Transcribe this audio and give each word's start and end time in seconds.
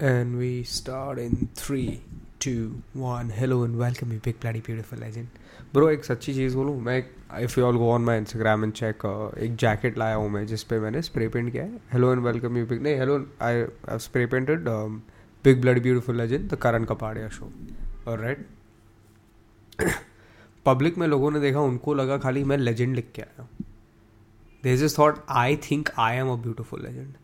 And 0.00 0.38
we 0.38 0.62
start 0.62 1.18
in 1.18 1.48
three, 1.56 2.00
two, 2.38 2.82
one. 2.94 3.30
Hello 3.30 3.64
and 3.64 3.76
welcome, 3.76 4.12
you 4.12 4.20
big 4.20 4.38
bloody 4.38 4.60
beautiful 4.60 5.00
legend. 5.04 5.26
Bro 5.72 5.88
एक 5.90 6.04
सच्ची 6.04 6.34
चीज़ 6.34 6.56
बोलूँ 6.56 6.76
मैं 6.82 6.98
if 7.44 7.58
you 7.60 7.64
all 7.66 7.76
go 7.76 7.90
on 7.92 8.02
my 8.04 8.18
Instagram 8.18 8.64
and 8.64 8.72
check 8.72 9.06
एक 9.38 9.56
jacket 9.56 9.98
लाया 9.98 10.14
हूँ 10.14 10.28
मैं 10.30 10.46
जिस 10.46 10.62
पे 10.64 10.78
मैंने 10.80 11.02
स्प्रे 11.02 11.28
पेंट 11.28 11.50
किया 11.52 11.64
है। 11.64 11.80
Hello 11.92 12.12
and 12.12 12.22
welcome 12.26 12.58
you 12.58 12.66
big 12.66 12.82
नहीं 12.82 12.96
hello 12.98 13.18
I 13.42 13.98
spray 14.06 14.26
painted 14.36 14.68
big 15.44 15.60
blood 15.60 15.82
beautiful 15.82 16.16
legend 16.16 16.48
the 16.50 16.58
Karan 16.62 16.84
Kapadia 16.94 17.28
show 17.28 17.52
और 18.08 18.20
राइट 18.20 18.46
पब्लिक 20.66 20.98
में 20.98 21.06
लोगों 21.06 21.30
ने 21.30 21.40
देखा 21.40 21.60
उनको 21.60 21.94
लगा 21.94 22.18
खाली 22.18 22.44
मैं 22.44 22.58
लेजेंड 22.58 22.94
लिख 22.96 23.12
के 23.14 23.22
आया 23.22 23.42
हूँ। 23.42 23.66
There 24.62 24.84
is 24.84 24.98
thought 24.98 25.24
I 25.28 25.56
think 25.70 25.90
I 25.98 26.16
am 26.16 26.30
a 26.32 26.36
beautiful 26.42 26.86
legend 26.86 27.14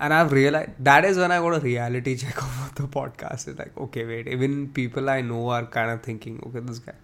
and 0.00 0.14
I've 0.14 0.32
realized 0.32 0.70
that 0.80 1.04
is 1.04 1.18
when 1.18 1.30
I 1.30 1.38
got 1.40 1.56
a 1.56 1.60
reality 1.60 2.16
check 2.16 2.42
of 2.42 2.74
the 2.74 2.88
podcast. 2.88 3.48
It's 3.48 3.58
like, 3.58 3.76
okay, 3.76 4.06
wait, 4.06 4.28
even 4.28 4.68
people 4.72 5.10
I 5.10 5.20
know 5.20 5.50
are 5.50 5.66
kind 5.66 5.90
of 5.90 6.02
thinking, 6.02 6.42
okay, 6.46 6.60
this 6.60 6.78
guy, 6.78 6.94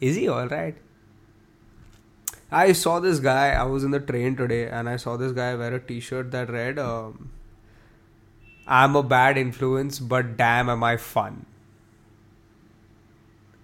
is 0.00 0.16
he 0.16 0.28
all 0.28 0.48
right? 0.48 0.74
I 2.50 2.72
saw 2.72 2.98
this 2.98 3.20
guy, 3.20 3.50
I 3.50 3.62
was 3.62 3.84
in 3.84 3.92
the 3.92 4.00
train 4.00 4.34
today, 4.34 4.68
and 4.68 4.88
I 4.88 4.96
saw 4.96 5.16
this 5.16 5.30
guy 5.30 5.54
wear 5.54 5.76
a 5.76 5.80
t 5.80 6.00
shirt 6.00 6.32
that 6.32 6.50
read, 6.50 6.80
um, 6.80 7.30
I'm 8.66 8.96
a 8.96 9.04
bad 9.04 9.38
influence, 9.38 10.00
but 10.00 10.36
damn, 10.36 10.68
am 10.68 10.82
I 10.82 10.96
fun. 10.96 11.46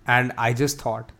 And 0.07 0.33
I 0.39 0.53
just 0.53 0.81
thought, 0.81 1.11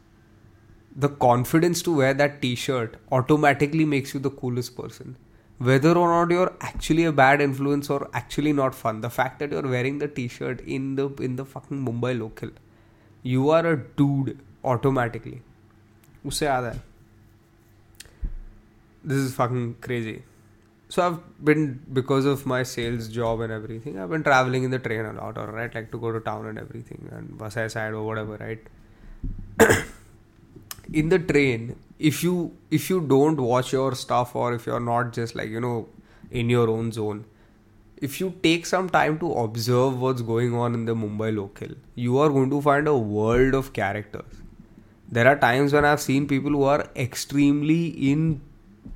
the 0.95 1.09
confidence 1.09 1.83
to 1.83 1.97
wear 1.97 2.15
that 2.15 2.41
t 2.41 2.55
shirt 2.55 2.97
automatically 3.11 3.85
makes 3.85 4.15
you 4.15 4.21
the 4.21 4.31
coolest 4.31 4.77
person 4.77 5.17
whether 5.59 5.97
or 5.97 6.09
not 6.09 6.31
you're 6.31 6.53
actually 6.61 7.05
a 7.05 7.13
bad 7.13 7.41
influence 7.41 7.89
or 7.89 8.11
actually 8.13 8.53
not 8.53 8.75
fun. 8.75 9.01
The 9.01 9.11
fact 9.11 9.39
that 9.39 9.53
you're 9.53 9.63
wearing 9.63 9.99
the 9.99 10.09
t-shirt 10.09 10.61
in 10.61 10.97
the 10.97 11.09
in 11.29 11.37
the 11.37 11.45
fucking 11.45 11.85
mumbai 11.85 12.19
local 12.19 12.51
you 13.33 13.51
are 13.51 13.67
a 13.67 13.77
dude 14.01 14.39
automatically. 14.73 15.41
Usse 16.31 16.47
aada 16.55 16.73
hai. 16.75 16.81
This 19.13 19.19
is 19.27 19.35
fucking 19.41 19.69
crazy. 19.87 20.17
So 20.95 21.03
i've 21.05 21.19
been 21.49 21.63
because 21.99 22.27
of 22.33 22.43
my 22.51 22.59
sales 22.73 23.09
job 23.15 23.41
and 23.45 23.53
everything 23.55 23.97
i've 24.03 24.13
been 24.15 24.25
traveling 24.29 24.67
in 24.67 24.75
the 24.75 24.79
train 24.85 25.05
a 25.09 25.13
lot 25.21 25.41
or 25.43 25.47
right? 25.57 25.75
Like 25.79 25.91
to 25.95 25.99
go 26.05 26.13
to 26.17 26.21
town 26.29 26.47
and 26.51 26.61
everything 26.65 27.09
and 27.17 27.37
bus 27.41 27.55
side 27.55 27.95
or 28.01 28.05
whatever 28.11 28.37
right? 28.45 28.63
In 31.01 31.09
the 31.09 31.19
train 31.19 31.75
if 31.99 32.23
you 32.23 32.57
if 32.71 32.91
you 32.91 33.01
don't 33.01 33.41
watch 33.41 33.73
your 33.73 33.95
stuff 33.95 34.35
or 34.35 34.53
if 34.55 34.67
you're 34.67 34.81
not 34.81 35.13
just 35.13 35.35
like 35.35 35.49
you 35.49 35.61
know 35.61 35.89
in 36.31 36.51
your 36.51 36.69
own 36.69 36.93
zone 36.93 37.25
if 37.97 38.21
you 38.21 38.35
take 38.43 38.67
some 38.67 38.89
time 38.91 39.19
to 39.19 39.33
observe 39.33 39.99
what's 40.01 40.21
going 40.21 40.55
on 40.55 40.75
in 40.75 40.85
the 40.85 40.95
mumbai 40.95 41.35
local 41.35 41.69
you 41.95 42.19
are 42.19 42.29
going 42.29 42.51
to 42.51 42.61
find 42.61 42.87
a 42.89 42.97
world 42.97 43.55
of 43.55 43.73
characters. 43.73 44.43
There 45.09 45.27
are 45.29 45.37
times 45.37 45.73
when 45.73 45.85
i've 45.85 46.01
seen 46.01 46.27
people 46.27 46.51
who 46.51 46.65
are 46.65 46.91
extremely 46.97 47.87
in 48.11 48.41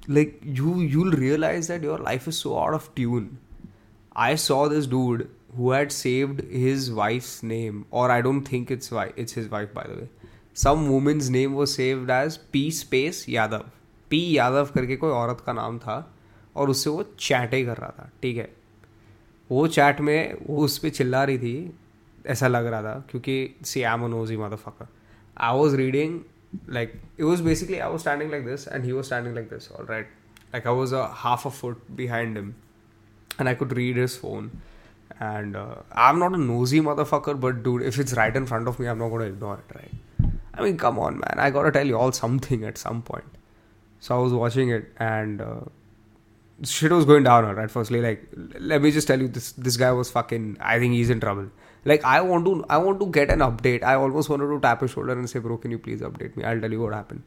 like 0.08 0.40
you 0.42 0.80
you'll 0.80 1.12
realize 1.12 1.68
that 1.68 1.82
your 1.82 1.98
life 1.98 2.26
is 2.28 2.36
so 2.36 2.58
out 2.58 2.74
of 2.74 2.94
tune. 2.94 3.38
I 4.12 4.34
saw 4.34 4.68
this 4.68 4.86
dude 4.86 5.30
who 5.56 5.70
had 5.70 5.92
saved 5.92 6.42
his 6.50 6.90
wife's 6.92 7.42
name 7.42 7.86
or 7.90 8.10
i 8.10 8.20
don't 8.20 8.44
think 8.44 8.70
it's 8.70 8.90
wife 8.90 9.12
it's 9.16 9.32
his 9.32 9.48
wife 9.48 9.72
by 9.74 9.84
the 9.84 9.94
way 10.00 10.08
some 10.56 10.86
women's 10.86 11.28
name 11.28 11.52
वो 11.52 11.66
saved 11.66 12.10
as 12.10 12.36
P 12.52 12.70
space 12.70 13.24
Yadav 13.28 13.64
P 14.10 14.38
Yadav 14.38 14.70
करके 14.74 14.96
कोई 14.96 15.10
औरत 15.10 15.42
का 15.46 15.52
नाम 15.52 15.78
था 15.78 16.14
और 16.56 16.70
उससे 16.70 16.90
वो 16.90 17.02
चैट 17.18 17.54
ही 17.54 17.64
कर 17.64 17.76
रहा 17.76 17.90
था, 17.90 18.10
ठीक 18.22 18.36
है? 18.36 18.48
वो 19.50 19.66
चैट 19.66 20.00
में 20.00 20.38
वो 20.46 20.64
उस 20.64 20.78
पर 20.78 20.88
चिल्ला 20.88 21.24
रही 21.24 21.38
थी, 21.38 21.72
ऐसा 22.26 22.48
लग 22.48 22.66
रहा 22.66 22.82
था, 22.82 23.04
क्योंकि 23.10 23.54
see 23.64 23.80
am 23.80 24.04
knows 24.06 24.30
he 24.30 24.36
mother 24.36 24.56
fucker 24.56 24.88
I 25.36 25.56
was 25.56 25.76
reading 25.76 26.20
like 26.70 26.92
it 27.18 27.24
was 27.24 27.42
basically 27.42 27.78
I 27.78 27.90
was 27.90 28.00
standing 28.00 28.30
like 28.30 28.46
this 28.46 28.68
and 28.68 28.84
he 28.84 28.92
was 28.92 29.06
standing 29.06 29.34
like 29.34 29.48
this 29.50 29.70
all 29.72 29.86
right 29.86 30.10
like 30.54 30.66
I 30.66 30.74
was 30.74 30.94
a 30.94 31.08
half 31.12 31.48
a 31.48 31.50
foot 31.50 31.82
behind 31.90 32.36
him 32.38 32.54
and 33.40 33.48
I 33.48 33.54
could 33.54 33.72
read 33.72 33.98
his 33.98 34.18
phone 34.20 34.50
and 35.22 35.56
I 35.56 36.10
am 36.10 36.18
not 36.18 36.34
a 36.34 36.36
nosy 36.36 36.80
mother 36.80 37.04
fucker 37.04 37.34
but 37.34 37.62
dude 37.64 37.82
if 37.82 38.00
it's 38.00 38.14
right 38.14 38.36
in 38.36 38.46
front 38.46 38.68
of 38.68 38.82
me 38.82 38.86
I 38.86 38.92
am 38.92 38.98
not 38.98 39.22
ignore 39.22 39.64
it 39.66 39.76
right 39.76 40.09
I 40.60 40.64
mean, 40.64 40.76
come 40.76 40.98
on, 40.98 41.14
man. 41.14 41.36
I 41.38 41.50
gotta 41.50 41.72
tell 41.72 41.86
you 41.86 41.98
all 41.98 42.12
something 42.12 42.64
at 42.64 42.76
some 42.76 43.02
point. 43.02 43.24
So 44.00 44.16
I 44.16 44.22
was 44.22 44.32
watching 44.32 44.70
it 44.70 44.92
and 44.98 45.40
uh, 45.40 45.60
shit 46.64 46.92
was 46.92 47.04
going 47.04 47.24
down. 47.24 47.44
Right, 47.56 47.70
firstly, 47.70 48.00
like 48.00 48.26
let 48.58 48.82
me 48.82 48.90
just 48.90 49.06
tell 49.08 49.20
you, 49.20 49.28
this 49.28 49.52
this 49.52 49.76
guy 49.76 49.92
was 49.92 50.10
fucking. 50.10 50.56
I 50.60 50.78
think 50.78 50.94
he's 50.94 51.10
in 51.10 51.20
trouble. 51.20 51.50
Like 51.84 52.04
I 52.04 52.20
want 52.20 52.44
to, 52.44 52.64
I 52.68 52.78
want 52.78 53.00
to 53.00 53.06
get 53.06 53.30
an 53.30 53.38
update. 53.38 53.82
I 53.82 53.94
almost 53.94 54.28
wanted 54.28 54.48
to 54.48 54.60
tap 54.60 54.82
his 54.82 54.90
shoulder 54.90 55.12
and 55.12 55.28
say, 55.30 55.38
bro, 55.38 55.56
can 55.56 55.70
you 55.70 55.78
please 55.78 56.02
update 56.02 56.36
me? 56.36 56.44
I'll 56.44 56.60
tell 56.60 56.70
you 56.70 56.82
what 56.82 56.92
happened. 56.92 57.22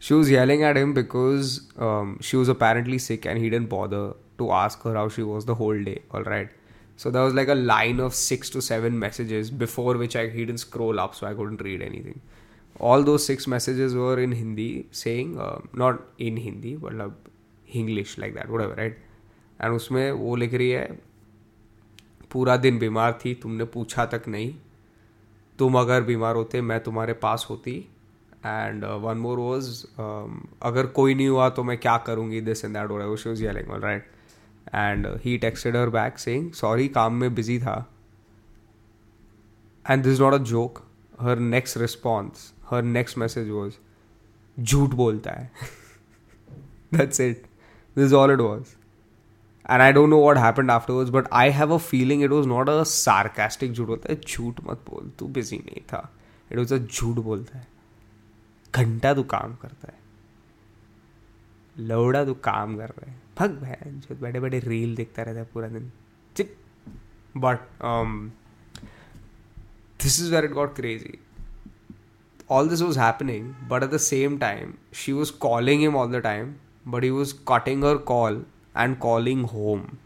She 0.00 0.14
was 0.14 0.30
yelling 0.30 0.64
at 0.64 0.76
him 0.76 0.92
because 0.92 1.62
um, 1.78 2.18
she 2.20 2.36
was 2.36 2.48
apparently 2.48 2.98
sick 2.98 3.24
and 3.24 3.38
he 3.38 3.48
didn't 3.48 3.68
bother 3.68 4.14
to 4.38 4.50
ask 4.50 4.82
her 4.82 4.94
how 4.94 5.08
she 5.08 5.22
was 5.22 5.44
the 5.44 5.54
whole 5.54 5.82
day. 5.82 6.02
All 6.10 6.24
right. 6.24 6.48
So 6.96 7.10
there 7.10 7.22
was 7.22 7.34
like 7.34 7.48
a 7.48 7.54
line 7.54 8.00
of 8.00 8.14
six 8.14 8.50
to 8.50 8.60
seven 8.60 8.98
messages 8.98 9.50
before 9.50 9.96
which 9.96 10.16
I 10.16 10.28
he 10.28 10.44
didn't 10.44 10.60
scroll 10.60 10.98
up, 10.98 11.14
so 11.14 11.26
I 11.28 11.34
couldn't 11.34 11.62
read 11.62 11.82
anything 11.82 12.20
all 12.80 13.04
those 13.04 13.24
six 13.26 13.46
messages 13.46 13.94
were 13.94 14.18
in 14.20 14.32
Hindi, 14.32 14.86
saying 14.92 15.36
in 16.18 16.36
Hindi 16.36 16.76
but 16.76 16.94
like 16.94 17.12
English 17.68 18.18
like 18.18 18.34
that, 18.34 18.50
whatever, 18.50 18.74
right? 18.74 18.96
And 19.60 19.74
उसमें 19.76 20.10
वो 20.12 20.36
लिख 20.36 20.54
रही 20.54 20.70
है, 20.70 20.86
पूरा 22.32 22.56
दिन 22.56 22.78
बीमार 22.78 23.18
थी, 23.24 23.34
तुमने 23.34 23.64
पूछा 23.64 24.06
तक 24.06 24.22
नहीं। 24.28 24.54
तुम 25.58 25.78
अगर 25.78 26.02
बीमार 26.02 26.36
होते, 26.36 26.60
मैं 26.60 26.80
तुम्हारे 26.84 27.12
पास 27.22 27.46
होती। 27.50 27.76
एंड 28.46 28.84
वन 28.84 29.18
मोर 29.18 29.38
वॉज़ 29.38 29.84
अगर 30.62 30.86
कोई 30.96 31.14
नहीं 31.14 31.28
हुआ 31.28 31.48
तो 31.50 31.62
मैं 31.64 31.76
क्या 31.78 31.96
करूँगी 32.06 32.40
this 32.40 32.64
and 32.64 32.74
that 32.74 32.90
what 32.90 33.18
she 33.18 33.28
was 33.28 33.42
yelling 33.44 33.70
all 33.70 33.80
right 33.80 34.10
and 34.74 35.06
he 35.24 35.36
texted 35.38 35.76
her 35.76 35.90
back 35.90 36.18
saying 36.18 36.50
sorry 36.52 36.88
काम 36.88 37.14
में 37.20 37.34
बिज़ी 37.34 37.58
था. 37.58 37.76
And 39.90 40.02
this 40.04 40.20
not 40.20 40.34
a 40.34 40.38
joke 40.38 40.83
her 41.24 41.38
next 41.38 41.76
response 41.78 42.52
her 42.70 42.82
next 42.82 43.18
message 43.18 43.48
was 43.50 43.74
झूठ 44.56 44.94
बोलता 44.94 45.30
है 45.30 45.50
that's 46.94 47.20
it 47.20 47.46
this 47.96 48.12
all 48.12 48.32
it 48.32 48.40
was 48.40 48.74
and 49.70 49.82
I 49.82 49.92
don't 49.92 50.08
know 50.10 50.18
what 50.20 50.36
happen 50.36 50.70
after 50.70 50.70
afterwards 50.70 51.10
but 51.10 51.28
I 51.32 51.50
have 51.50 51.74
a 51.74 51.78
feeling 51.80 52.22
it 52.24 52.30
was 52.30 52.48
not 52.48 52.68
a 52.68 52.82
sarcastic 52.84 53.72
झूठ 53.72 53.86
बोलता 53.86 54.12
है 54.12 54.20
झूठ 54.20 54.60
मत 54.64 54.84
बोल 54.90 55.10
तू 55.18 55.26
बिज़ी 55.28 55.58
नहीं 55.58 55.82
था 55.92 56.08
इट 56.50 56.58
वॉज़ 56.58 56.74
अ 56.74 56.78
झूठ 56.78 57.16
बोलता 57.16 57.58
है 57.58 57.66
घंटा 58.74 59.14
तू 59.14 59.22
काम 59.30 59.54
करता 59.54 59.92
है 59.92 60.02
लौड़ा 61.78 62.24
तू 62.24 62.34
काम 62.44 62.76
कर 62.76 62.88
रहा 62.88 63.10
है 63.10 63.22
भग 63.38 63.58
भैन 63.60 64.00
जो 64.00 64.16
बड़े 64.16 64.40
बड़े 64.40 64.58
रील 64.58 64.94
देखता 64.96 65.22
रहता 65.22 65.38
है 65.38 65.48
पूरा 65.52 65.68
दिन 65.68 65.90
ठीक 66.36 66.56
but 67.36 67.60
this 70.04 70.18
is 70.18 70.30
where 70.34 70.44
it 70.50 70.54
got 70.60 70.74
crazy 70.80 71.18
all 72.48 72.66
this 72.66 72.82
was 72.82 72.96
happening, 72.96 73.56
but 73.68 73.82
at 73.82 73.90
the 73.90 73.98
same 73.98 74.38
time, 74.38 74.78
she 74.92 75.12
was 75.12 75.30
calling 75.30 75.80
him 75.80 75.96
all 75.96 76.08
the 76.08 76.20
time, 76.20 76.60
but 76.84 77.02
he 77.02 77.10
was 77.10 77.32
cutting 77.32 77.82
her 77.82 77.98
call 77.98 78.42
and 78.74 78.98
calling 79.00 79.44
home. 79.44 79.98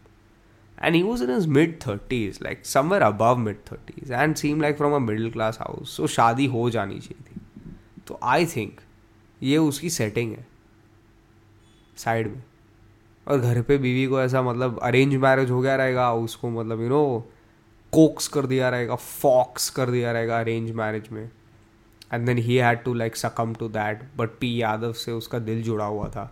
And 0.77 0.95
he 0.95 1.03
was 1.03 1.21
in 1.21 1.29
his 1.29 1.47
mid 1.47 1.79
30s, 1.81 2.41
like 2.41 2.65
somewhere 2.65 3.01
above 3.03 3.39
mid 3.39 3.65
30s, 3.65 4.09
and 4.09 4.37
seemed 4.37 4.61
like 4.61 4.77
from 4.77 4.93
a 4.93 4.99
middle 4.99 5.29
class 5.29 5.57
house. 5.57 5.89
So 5.89 6.07
शादी 6.07 6.45
हो 6.53 6.69
जानी 6.69 6.99
चाहिए 6.99 7.23
थी 7.29 7.41
तो 8.07 8.19
I 8.23 8.45
think 8.55 8.79
ये 9.43 9.57
उसकी 9.57 9.89
setting 9.89 10.31
है 10.31 10.45
side 12.03 12.27
में 12.27 12.41
और 13.27 13.39
घर 13.39 13.61
पे 13.61 13.77
बीवी 13.77 14.05
को 14.07 14.21
ऐसा 14.21 14.41
मतलब 14.41 14.79
अरेंज 14.83 15.15
मैरिज 15.25 15.51
हो 15.51 15.59
गया 15.61 15.75
रहेगा 15.75 16.11
उसको 16.13 16.49
मतलब 16.49 16.81
यू 16.81 16.89
नो 16.89 17.03
कोक्स 17.93 18.27
कर 18.27 18.45
दिया 18.45 18.69
रहेगा, 18.69 18.95
फॉक्स 18.95 19.69
कर 19.69 19.89
दिया 19.91 20.11
रहेगा 20.11 20.39
अरेंज 20.39 20.71
मैरिज 20.71 21.07
में। 21.11 21.29
And 22.13 22.25
then 22.25 22.37
he 22.37 22.55
had 22.57 22.83
to 22.83 22.93
like 22.93 23.15
succumb 23.15 23.53
to 23.53 23.67
that 23.69 24.03
but 24.17 24.29
P 24.39 24.61
Yadav 24.61 24.93
से 24.93 25.11
उसका 25.11 25.39
दिल 25.39 25.61
जुड़ा 25.63 25.85
हुआ 25.85 26.07
था। 26.09 26.23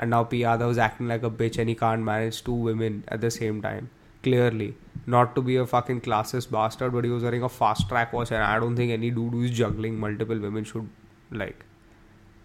And 0.00 0.10
now 0.10 0.24
P 0.24 0.42
Yadav 0.42 0.70
is 0.70 0.80
acting 0.80 1.08
like 1.08 1.24
a 1.24 1.28
bitch 1.38 1.58
and 1.58 1.68
he 1.68 1.74
can't 1.74 2.04
manage 2.04 2.42
two 2.44 2.66
women 2.66 3.02
at 3.12 3.20
the 3.20 3.28
same 3.28 3.60
time 3.60 3.86
clearly 4.24 4.74
not 5.08 5.34
to 5.34 5.42
be 5.42 5.56
a 5.56 5.64
fucking 5.64 6.00
classes 6.00 6.48
bastard 6.52 6.92
but 6.92 7.04
use 7.04 7.26
wearing 7.26 7.42
a 7.42 7.48
fast 7.58 7.88
track 7.88 8.14
watch 8.14 8.32
and 8.32 8.42
I 8.42 8.58
don't 8.60 8.78
think 8.78 8.90
any 8.90 9.10
do 9.10 9.28
do 9.28 9.42
is 9.44 9.54
juggling 9.54 9.98
multiple 10.00 10.40
women 10.40 10.64
should 10.64 10.88
like 11.34 11.64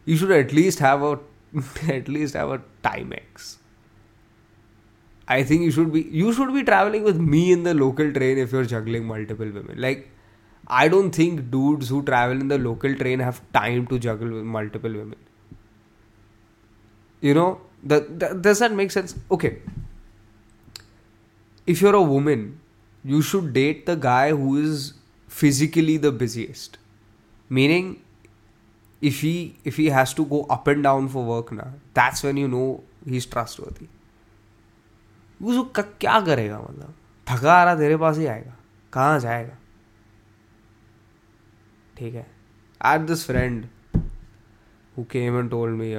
you 0.07 0.17
should 0.17 0.31
at least 0.31 0.81
have 0.81 1.05
a 1.05 1.15
at least 1.91 2.35
have 2.35 2.53
a 2.53 2.57
time 2.83 3.13
ex 3.13 3.57
i 5.27 5.43
think 5.43 5.61
you 5.61 5.71
should 5.71 5.91
be 5.93 6.01
you 6.21 6.33
should 6.33 6.53
be 6.53 6.63
traveling 6.63 7.03
with 7.03 7.17
me 7.17 7.51
in 7.51 7.63
the 7.63 7.73
local 7.73 8.11
train 8.13 8.37
if 8.37 8.51
you're 8.51 8.65
juggling 8.65 9.05
multiple 9.05 9.45
women 9.45 9.79
like 9.79 10.09
I 10.65 10.87
don't 10.87 11.11
think 11.11 11.51
dudes 11.51 11.89
who 11.89 12.03
travel 12.03 12.39
in 12.39 12.47
the 12.47 12.57
local 12.57 12.95
train 12.95 13.19
have 13.19 13.41
time 13.51 13.85
to 13.87 13.99
juggle 13.99 14.29
with 14.31 14.45
multiple 14.45 14.93
women. 14.93 15.17
You 17.19 17.33
know, 17.33 17.61
the, 17.83 17.99
does 18.39 18.59
that 18.59 18.71
make 18.71 18.89
sense? 18.91 19.13
Okay. 19.29 19.57
If 21.67 21.81
you're 21.81 21.95
a 21.95 22.01
woman 22.01 22.61
you 23.03 23.21
should 23.21 23.53
date 23.53 23.85
the 23.85 23.95
guy 23.95 24.29
who 24.29 24.57
is 24.57 24.93
physically 25.27 25.97
the 25.97 26.11
busiest. 26.11 26.77
Meaning, 27.49 28.01
if 29.01 29.19
he 29.21 29.57
if 29.63 29.75
he 29.75 29.87
has 29.87 30.13
to 30.13 30.25
go 30.25 30.43
up 30.43 30.67
and 30.67 30.81
down 30.83 31.09
for 31.09 31.23
work 31.23 31.51
now, 31.51 31.73
that's 31.93 32.23
when 32.23 32.37
you 32.37 32.47
know 32.47 32.83
he's 33.05 33.25
trustworthy. 33.25 33.87
उसको 35.43 35.83
क्या 35.83 36.21
करेगा 36.21 36.59
मतलब? 36.59 36.93
थका 37.29 37.53
आ 37.53 37.63
रहा 37.63 37.75
तेरे 37.75 37.97
पास 37.97 38.17
ही 38.17 38.25
आएगा। 38.25 38.57
कहाँ 38.93 39.19
जाएगा 39.19 39.57
ठीक 41.97 42.13
है। 42.13 42.31
आज 42.81 43.01
this 43.01 43.25
friend 43.25 43.67
who 44.97 45.03
came 45.03 45.39
and 45.39 45.49
told 45.49 45.75
me 45.75 45.93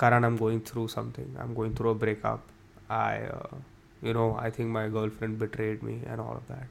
Karan 0.00 0.24
I 0.24 0.30
am 0.30 0.36
going 0.36 0.60
through 0.66 0.88
something 0.88 1.38
I 1.38 1.46
am 1.46 1.54
going 1.54 1.76
through 1.76 1.94
a 1.94 1.98
breakup 1.98 2.46
I 2.90 3.18
you 4.08 4.12
know 4.12 4.34
I 4.34 4.50
think 4.50 4.72
my 4.72 4.88
girlfriend 5.10 5.38
betrayed 5.38 5.82
me 5.82 5.94
and 5.94 6.20
all 6.20 6.36
of 6.36 6.52
that 6.52 6.70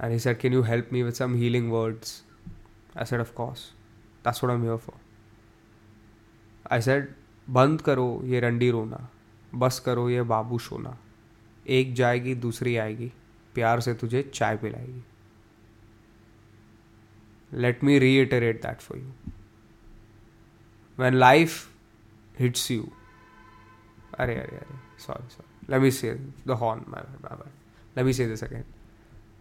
and 0.00 0.12
he 0.12 0.18
said 0.18 0.40
can 0.40 0.52
you 0.52 0.62
help 0.62 0.88
me 0.92 1.02
with 1.02 1.14
some 1.14 1.34
healing 1.34 1.72
words 1.72 2.24
I 2.98 3.04
said 3.04 3.20
of course 3.20 3.72
this 4.28 4.40
word 4.44 4.52
um 4.52 4.64
your 4.64 4.80
I 6.70 6.80
set 6.80 7.16
बंद 7.50 7.82
करो 7.82 8.20
ये 8.24 8.40
रंडी 8.40 8.70
रोना 8.70 9.08
बस 9.54 9.78
करो 9.80 10.10
ये 10.10 10.22
बाबू 10.22 10.58
सोना। 10.58 10.98
एक 11.66 11.94
जाएगी, 11.94 12.34
दूसरी 12.34 12.76
आएगी। 12.76 13.12
प्यार 13.54 13.80
से 13.80 13.94
तुझे 13.94 14.30
चाय 14.34 14.56
पिलाएगी। 14.56 15.04
Let 17.52 17.84
me 17.84 17.98
re 17.98 18.16
reiterate 18.16 18.62
that 18.62 18.80
for 18.80 18.98
you 18.98 19.12
when 20.98 21.14
life 21.14 21.70
hits 22.38 22.70
you 22.70 22.88
अरे 24.18 24.34
अरे 24.34 24.56
अरे 24.56 24.78
सॉरी 24.98 25.28
सॉरी 25.28 25.74
लवी 25.74 25.90
से 25.90 26.14
the 26.46 26.50
horn 26.50 26.84
my 26.88 27.02
bye 27.02 27.36
bye 27.36 27.52
lovey 27.98 28.12
से 28.12 28.36
second 28.36 28.64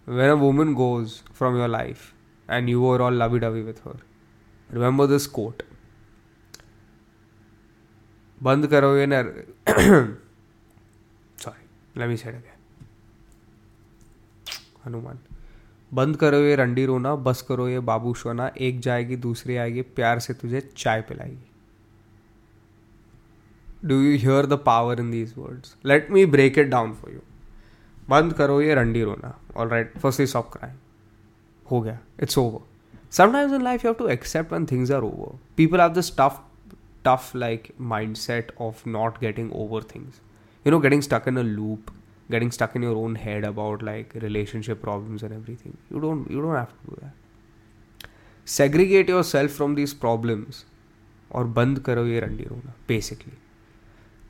when 0.08 0.30
a 0.30 0.34
woman 0.34 0.74
goes 0.74 1.12
from 1.12 1.58
your 1.58 1.70
life 1.70 2.14
and 2.50 2.70
you 2.70 2.92
are 2.92 3.00
all 3.00 3.24
lovey 3.24 3.40
dovey 3.40 3.62
with 3.62 3.74
her 3.74 4.00
remember 4.72 5.08
this 5.08 5.28
quote 5.28 5.64
बंद 8.44 8.68
करोगे 8.68 9.06
ना। 9.06 10.18
Me 11.98 12.04
say 12.04 12.16
it 12.16 12.26
again. 12.26 12.58
Hanuman, 14.86 15.20
बंद 15.94 16.18
करो 16.18 16.38
ये 16.38 16.56
रंडी 16.56 16.86
रोना, 16.86 17.16
बस 17.16 17.42
करो 17.42 17.68
ये 17.68 17.80
बाबू 17.80 18.14
सोना, 18.14 18.52
एक 18.58 18.80
जाएगी, 18.80 19.16
दूसरी 19.16 19.58
आएगी, 19.58 19.82
प्यार 19.82 20.20
से 20.20 20.34
तुझे 20.34 20.74
चाय 20.78 21.02
पिलाएगी। 21.02 21.52
Do 23.86 23.96
you 24.02 24.18
hear 24.18 24.46
the 24.46 24.54
power 24.54 25.00
in 25.00 25.12
these 25.12 25.34
words 25.38 25.76
let 25.86 26.12
me 26.12 26.26
break 26.26 26.60
it 26.60 26.68
down 26.68 26.94
for 26.94 27.14
you 27.14 27.20
बंद 28.10 28.34
करो 28.34 28.62
ये 28.62 28.76
रंडी 28.76 29.04
रोना। 29.04 29.40
All 29.58 29.68
right 29.68 29.98
first 29.98 30.22
stop 30.22 30.54
crime 30.54 30.76
हो 31.72 31.82
गया 31.82 32.00
it's 32.24 32.38
over 32.38 32.60
sometimes 33.12 33.54
in 33.54 33.62
life 33.62 33.86
you 33.86 33.94
have 33.94 34.06
to 34.06 34.16
accept 34.16 34.54
when 34.54 34.66
things 34.74 34.92
are 34.92 35.04
over. 35.04 35.32
People 35.60 35.80
have 35.86 35.98
this 35.98 36.18
tough 36.20 36.47
tough 37.10 37.34
like 37.46 37.72
mindset 37.96 38.56
of 38.70 38.86
not 38.98 39.22
getting 39.28 39.54
over 39.66 39.82
things. 39.94 40.22
You 40.66 40.72
know 40.72 40.80
getting 40.88 41.02
stuck 41.10 41.28
in 41.28 41.38
a 41.38 41.44
loop 41.44 41.92
getting 42.30 42.52
stuck 42.52 42.76
in 42.76 42.82
your 42.82 42.96
own 42.96 43.16
head 43.16 43.44
about 43.44 43.82
like 43.82 44.14
relationship 44.16 44.82
problems 44.82 45.24
and 45.24 45.34
everything. 45.34 45.78
You 45.90 46.02
don't 46.02 46.30
you 46.30 46.42
don't 46.42 46.56
have 46.56 46.70
to 46.70 46.90
do 46.90 46.98
that. 47.02 48.10
Segregate 48.46 49.10
yourself 49.10 49.52
from 49.52 49.76
these 49.76 49.94
problems 49.94 50.66
or 51.30 51.44
band 51.60 51.84
karo 51.84 52.06
ye 52.06 52.20
randi 52.26 52.48
rona 52.50 52.76
basically. 52.88 53.38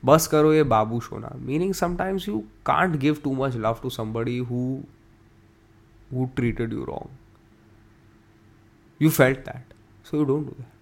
Bus 0.02 0.28
karo 0.28 0.52
ye 0.58 0.62
babu 0.74 1.00
shona 1.08 1.32
meaning 1.50 1.74
sometimes 1.82 2.26
you 2.26 2.46
can't 2.64 2.98
give 3.06 3.22
too 3.22 3.34
much 3.42 3.60
love 3.68 3.82
to 3.86 3.90
somebody 3.98 4.38
who 4.38 4.64
who 6.10 6.30
treated 6.36 6.72
you 6.72 6.84
wrong. 6.84 7.10
You 8.98 9.10
felt 9.10 9.44
that 9.44 9.78
so 10.02 10.18
you 10.18 10.26
don't 10.26 10.44
do 10.44 10.56
that 10.58 10.77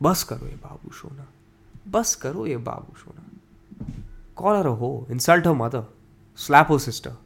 बस 0.00 0.22
करो 0.24 0.46
ये 0.46 0.54
बाबू 0.64 0.92
सोना। 0.92 1.26
बस 1.90 2.14
करो 2.14 2.46
ये 2.46 2.56
बाबू 2.56 2.96
सोना। 2.98 3.22
Call 4.36 4.56
her 4.56 4.66
ho 4.80 5.06
insult 5.10 5.46
her 5.46 5.54
mother 5.54 5.84
slap 6.38 6.70
her 6.70 6.78
sister 6.78 7.16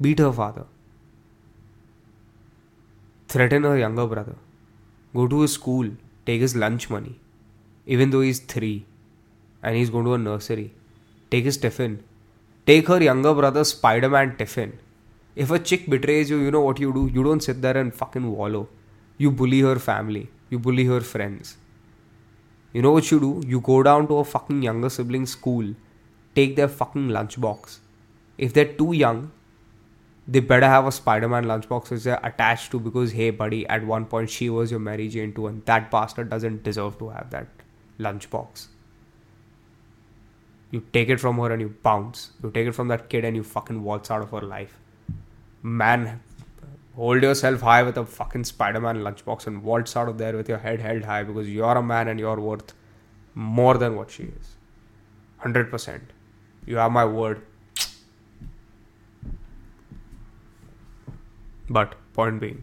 beat 0.00 0.20
her 0.20 0.32
father 0.32 0.66
threaten 3.30 3.64
her 3.64 3.78
younger 3.78 4.04
brother 4.04 4.36
go 5.14 5.26
to 5.26 5.42
a 5.42 5.46
school 5.46 5.96
take 6.26 6.42
his 6.42 6.56
lunch 6.58 6.86
money 6.92 7.16
even 7.86 8.10
though 8.10 8.22
his 8.22 8.40
three 8.50 8.72
and 9.64 9.76
his 9.76 9.90
go 9.90 10.02
to 10.02 10.12
a 10.12 10.16
nursery 10.16 10.70
take 11.32 11.46
his 11.46 11.60
tiffin 11.62 11.98
take 12.66 12.90
her 12.90 13.02
younger 13.02 13.32
brother 13.34 13.62
Spiderman 14.08 14.30
tiffin 14.30 14.72
if 15.36 15.52
a 15.54 15.56
chick 15.56 15.90
betrays 15.90 16.30
you 16.32 16.38
you 16.38 16.50
know 16.50 16.60
what 16.60 16.80
you 16.80 16.90
do 16.92 17.06
you 17.08 17.22
don't 17.22 17.42
sit 17.42 17.56
there 17.56 17.76
and 17.76 17.92
fucking 18.16 18.24
wallow 18.24 18.68
you 19.20 19.30
bully 19.30 19.60
her 19.60 19.78
family 19.78 20.28
you 20.52 20.58
bully 20.58 20.86
her 20.86 21.02
friends 21.02 21.56
You 22.76 22.82
know 22.82 22.92
what 22.92 23.10
you 23.10 23.18
do? 23.18 23.42
You 23.48 23.60
go 23.62 23.82
down 23.82 24.06
to 24.08 24.18
a 24.18 24.24
fucking 24.30 24.62
younger 24.62 24.90
sibling's 24.90 25.30
school 25.30 25.68
take 26.34 26.56
their 26.56 26.68
fucking 26.68 27.08
lunchbox. 27.08 27.78
If 28.36 28.52
they're 28.52 28.72
too 28.80 28.92
young, 28.92 29.30
they 30.28 30.40
better 30.40 30.66
have 30.66 30.86
a 30.86 30.92
Spider-Man 30.92 31.46
lunchbox 31.46 31.90
which 31.90 32.02
they're 32.02 32.20
attached 32.22 32.70
to 32.72 32.78
because 32.78 33.12
hey 33.12 33.30
buddy, 33.30 33.66
at 33.66 33.86
one 33.86 34.04
point 34.04 34.28
she 34.28 34.50
was 34.50 34.70
your 34.70 34.80
Mary 34.80 35.08
Jane 35.08 35.32
too, 35.32 35.46
and 35.46 35.64
that 35.64 35.90
bastard 35.90 36.28
doesn't 36.28 36.64
deserve 36.64 36.98
to 36.98 37.08
have 37.08 37.30
that 37.30 37.48
lunchbox. 37.98 38.66
You 40.70 40.82
take 40.92 41.08
it 41.08 41.18
from 41.18 41.38
her 41.38 41.50
and 41.50 41.62
you 41.62 41.74
bounce. 41.82 42.32
You 42.42 42.50
take 42.50 42.66
it 42.66 42.72
from 42.72 42.88
that 42.88 43.08
kid 43.08 43.24
and 43.24 43.36
you 43.36 43.42
fucking 43.42 43.82
waltz 43.82 44.10
out 44.10 44.20
of 44.20 44.32
her 44.32 44.42
life. 44.42 44.78
Man, 45.62 46.20
hold 46.96 47.22
yourself 47.22 47.60
high 47.60 47.82
with 47.82 47.98
a 47.98 48.06
fucking 48.06 48.44
Spider-Man 48.44 48.96
lunchbox 48.96 49.46
and 49.46 49.62
waltz 49.62 49.96
out 49.96 50.08
of 50.08 50.18
there 50.18 50.36
with 50.36 50.48
your 50.48 50.58
head 50.58 50.80
held 50.80 51.04
high 51.04 51.22
because 51.22 51.48
you're 51.48 51.76
a 51.76 51.82
man 51.82 52.08
and 52.08 52.18
you're 52.18 52.40
worth 52.40 52.72
more 53.34 53.76
than 53.76 53.96
what 53.96 54.10
she 54.10 54.24
is. 54.24 54.56
100%. 55.44 56.00
You 56.64 56.76
have 56.76 56.90
my 56.90 57.04
word. 57.04 57.42
But, 61.68 61.94
point 62.14 62.40
being, 62.40 62.62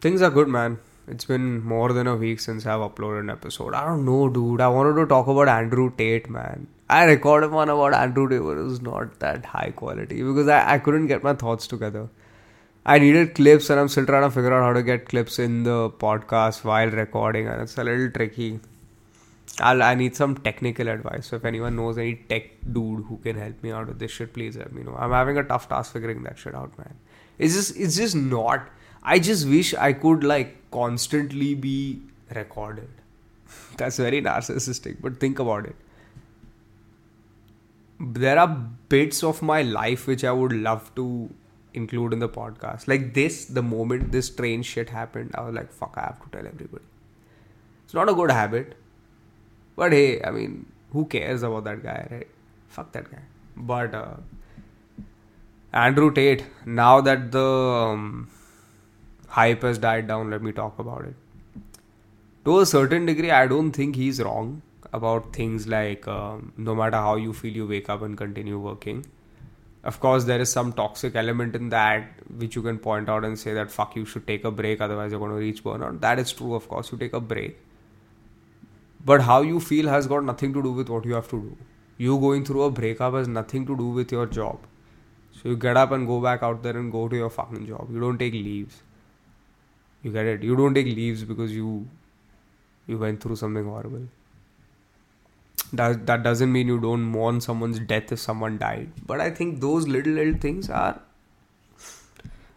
things 0.00 0.22
are 0.22 0.30
good, 0.30 0.48
man. 0.48 0.78
It's 1.06 1.26
been 1.26 1.62
more 1.62 1.92
than 1.92 2.06
a 2.06 2.16
week 2.16 2.40
since 2.40 2.64
I've 2.64 2.80
uploaded 2.80 3.20
an 3.20 3.30
episode. 3.30 3.74
I 3.74 3.84
don't 3.84 4.06
know, 4.06 4.28
dude. 4.30 4.62
I 4.62 4.68
wanted 4.68 4.94
to 5.00 5.06
talk 5.06 5.26
about 5.26 5.48
Andrew 5.48 5.92
Tate, 5.94 6.30
man. 6.30 6.66
I 6.92 7.04
recorded 7.04 7.52
one 7.52 7.70
about 7.70 7.94
Andrew 7.94 8.28
but 8.28 8.58
it 8.58 8.64
was 8.70 8.82
not 8.82 9.18
that 9.20 9.46
high 9.46 9.70
quality 9.74 10.22
because 10.22 10.48
I, 10.48 10.74
I 10.74 10.78
couldn't 10.78 11.06
get 11.06 11.22
my 11.22 11.32
thoughts 11.32 11.66
together. 11.66 12.08
I 12.84 12.98
needed 12.98 13.34
clips, 13.36 13.70
and 13.70 13.78
I'm 13.80 13.88
still 13.88 14.04
trying 14.04 14.24
to 14.24 14.30
figure 14.30 14.52
out 14.52 14.64
how 14.64 14.72
to 14.72 14.82
get 14.82 15.08
clips 15.08 15.38
in 15.38 15.62
the 15.62 15.88
podcast 15.88 16.64
while 16.64 16.90
recording, 16.90 17.46
and 17.46 17.62
it's 17.62 17.78
a 17.78 17.84
little 17.84 18.10
tricky. 18.10 18.58
I'll, 19.60 19.82
I 19.82 19.94
need 19.94 20.16
some 20.16 20.34
technical 20.36 20.88
advice. 20.88 21.28
So 21.28 21.36
if 21.36 21.44
anyone 21.44 21.76
knows 21.76 21.96
any 21.96 22.16
tech 22.16 22.50
dude 22.72 23.04
who 23.04 23.18
can 23.18 23.36
help 23.36 23.62
me 23.62 23.70
out 23.70 23.86
with 23.86 23.98
this 23.98 24.10
shit, 24.10 24.34
please 24.34 24.56
let 24.56 24.72
me 24.72 24.82
know. 24.82 24.96
I'm 24.98 25.12
having 25.12 25.38
a 25.38 25.44
tough 25.44 25.68
task 25.68 25.92
figuring 25.92 26.24
that 26.24 26.38
shit 26.38 26.54
out, 26.54 26.76
man. 26.76 26.94
It's 27.38 27.54
just 27.54 27.76
it's 27.76 27.96
just 27.96 28.16
not. 28.16 28.68
I 29.02 29.18
just 29.18 29.46
wish 29.46 29.74
I 29.74 29.92
could 29.92 30.24
like 30.24 30.56
constantly 30.70 31.54
be 31.54 32.02
recorded. 32.34 32.90
That's 33.76 33.96
very 33.96 34.20
narcissistic, 34.20 35.00
but 35.00 35.20
think 35.20 35.38
about 35.38 35.66
it. 35.66 35.76
There 38.00 38.38
are 38.38 38.48
bits 38.88 39.22
of 39.22 39.42
my 39.42 39.62
life 39.62 40.06
which 40.06 40.24
I 40.24 40.32
would 40.32 40.52
love 40.52 40.94
to 40.96 41.30
include 41.74 42.12
in 42.12 42.18
the 42.18 42.28
podcast. 42.28 42.88
Like 42.88 43.14
this, 43.14 43.44
the 43.46 43.62
moment 43.62 44.12
this 44.12 44.28
train 44.30 44.62
shit 44.62 44.90
happened, 44.90 45.34
I 45.34 45.42
was 45.42 45.54
like, 45.54 45.72
fuck, 45.72 45.94
I 45.96 46.02
have 46.02 46.22
to 46.22 46.36
tell 46.36 46.46
everybody. 46.46 46.84
It's 47.84 47.94
not 47.94 48.08
a 48.08 48.14
good 48.14 48.30
habit 48.30 48.74
but 49.76 49.92
hey, 49.92 50.22
I 50.22 50.30
mean, 50.30 50.66
who 50.92 51.06
cares 51.06 51.42
about 51.42 51.64
that 51.64 51.82
guy, 51.82 52.06
right? 52.10 52.28
Fuck 52.68 52.92
that 52.92 53.10
guy. 53.10 53.22
But 53.56 53.94
uh, 53.94 54.16
Andrew 55.72 56.12
Tate, 56.12 56.44
now 56.66 57.00
that 57.00 57.32
the 57.32 57.44
um, 57.44 58.30
hype 59.28 59.62
has 59.62 59.78
died 59.78 60.06
down, 60.06 60.30
let 60.30 60.42
me 60.42 60.52
talk 60.52 60.78
about 60.78 61.04
it. 61.04 61.14
To 62.44 62.60
a 62.60 62.66
certain 62.66 63.06
degree, 63.06 63.30
I 63.30 63.46
don't 63.46 63.72
think 63.72 63.96
he's 63.96 64.20
wrong 64.20 64.62
about 64.92 65.32
things 65.32 65.66
like 65.66 66.06
um, 66.06 66.52
no 66.56 66.74
matter 66.74 66.96
how 66.96 67.16
you 67.16 67.32
feel, 67.32 67.52
you 67.52 67.66
wake 67.66 67.88
up 67.88 68.02
and 68.02 68.16
continue 68.16 68.58
working. 68.58 69.06
Of 69.84 69.98
course, 69.98 70.24
there 70.24 70.40
is 70.40 70.52
some 70.52 70.72
toxic 70.72 71.16
element 71.16 71.56
in 71.56 71.70
that 71.70 72.08
which 72.36 72.54
you 72.54 72.62
can 72.62 72.78
point 72.78 73.08
out 73.08 73.24
and 73.24 73.38
say 73.38 73.52
that 73.54 73.70
fuck, 73.70 73.96
you 73.96 74.04
should 74.04 74.26
take 74.26 74.44
a 74.44 74.50
break, 74.50 74.80
otherwise, 74.80 75.10
you're 75.10 75.20
going 75.20 75.32
to 75.32 75.38
reach 75.38 75.64
burnout. 75.64 76.00
That 76.00 76.18
is 76.18 76.32
true, 76.32 76.54
of 76.54 76.68
course, 76.68 76.92
you 76.92 76.98
take 76.98 77.12
a 77.14 77.20
break 77.20 77.58
but 79.04 79.22
how 79.22 79.42
you 79.42 79.60
feel 79.60 79.88
has 79.88 80.06
got 80.06 80.24
nothing 80.24 80.52
to 80.52 80.62
do 80.62 80.72
with 80.72 80.88
what 80.88 81.04
you 81.04 81.14
have 81.14 81.28
to 81.28 81.40
do. 81.40 81.56
You 81.98 82.18
going 82.18 82.44
through 82.44 82.62
a 82.62 82.70
breakup 82.70 83.14
has 83.14 83.28
nothing 83.28 83.66
to 83.66 83.76
do 83.76 83.88
with 83.88 84.12
your 84.12 84.26
job. 84.26 84.60
So 85.32 85.48
you 85.48 85.56
get 85.56 85.76
up 85.76 85.92
and 85.92 86.06
go 86.06 86.20
back 86.20 86.42
out 86.42 86.62
there 86.62 86.76
and 86.76 86.92
go 86.92 87.08
to 87.08 87.16
your 87.16 87.30
fucking 87.30 87.66
job. 87.66 87.88
You 87.92 88.00
don't 88.00 88.18
take 88.18 88.32
leaves. 88.32 88.82
You 90.02 90.12
get 90.12 90.26
it? 90.26 90.42
You 90.42 90.56
don't 90.56 90.74
take 90.74 90.86
leaves 90.86 91.24
because 91.24 91.52
you 91.52 91.88
you 92.86 92.98
went 92.98 93.20
through 93.20 93.36
something 93.36 93.64
horrible. 93.64 94.06
That, 95.72 96.06
that 96.06 96.22
doesn't 96.22 96.52
mean 96.52 96.68
you 96.68 96.80
don't 96.80 97.02
mourn 97.02 97.40
someone's 97.40 97.78
death 97.78 98.12
if 98.12 98.18
someone 98.18 98.58
died. 98.58 98.90
But 99.06 99.20
i 99.20 99.30
think 99.30 99.60
those 99.60 99.88
little 99.88 100.12
little 100.12 100.38
things 100.38 100.68
are 100.70 101.00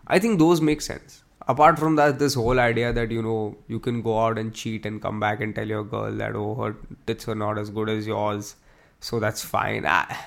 i 0.07 0.19
think 0.19 0.39
those 0.39 0.61
make 0.61 0.81
sense. 0.81 1.21
Apart 1.47 1.77
from 1.77 1.95
that 1.95 2.17
this 2.17 2.33
whole 2.33 2.59
idea 2.59 2.91
that 2.91 3.11
you 3.11 3.21
know 3.21 3.55
you 3.67 3.79
can 3.79 4.01
go 4.01 4.19
out 4.19 4.39
and 4.39 4.53
cheat 4.53 4.85
and 4.85 5.01
come 5.01 5.19
back 5.19 5.41
and 5.41 5.53
tell 5.53 5.67
your 5.67 5.83
girl 5.83 6.11
that 6.11 6.35
oh 6.35 6.55
her 6.55 6.75
tits 7.05 7.27
are 7.27 7.35
not 7.35 7.59
as 7.59 7.69
good 7.69 7.89
as 7.89 8.07
yours 8.07 8.55
so 8.99 9.19
that's 9.19 9.43
fine. 9.43 9.85
I, 9.85 10.17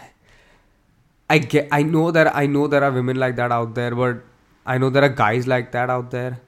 I 1.29 1.39
get 1.39 1.69
I 1.73 1.83
know 1.83 2.11
that 2.11 2.35
I 2.35 2.47
know 2.47 2.67
there 2.69 2.85
are 2.85 2.93
women 2.93 3.17
like 3.17 3.37
that 3.37 3.53
out 3.53 3.75
there 3.75 3.95
but 3.95 4.23
I 4.65 4.79
know 4.79 4.91
there 4.91 5.03
are 5.05 5.09
guys 5.09 5.47
like 5.47 5.73
that 5.73 5.91
out 5.91 6.11
there. 6.11 6.41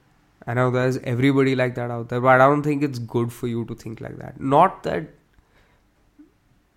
I 0.47 0.53
know 0.53 0.71
there's 0.71 0.97
everybody 0.99 1.55
like 1.55 1.75
that 1.75 1.91
out 1.91 2.09
there 2.09 2.21
but 2.21 2.39
I 2.41 2.47
don't 2.47 2.63
think 2.63 2.83
it's 2.83 2.99
good 2.99 3.33
for 3.33 3.47
you 3.47 3.65
to 3.65 3.75
think 3.75 4.01
like 4.01 4.17
that. 4.19 4.39
Not 4.39 4.83
that 4.83 5.09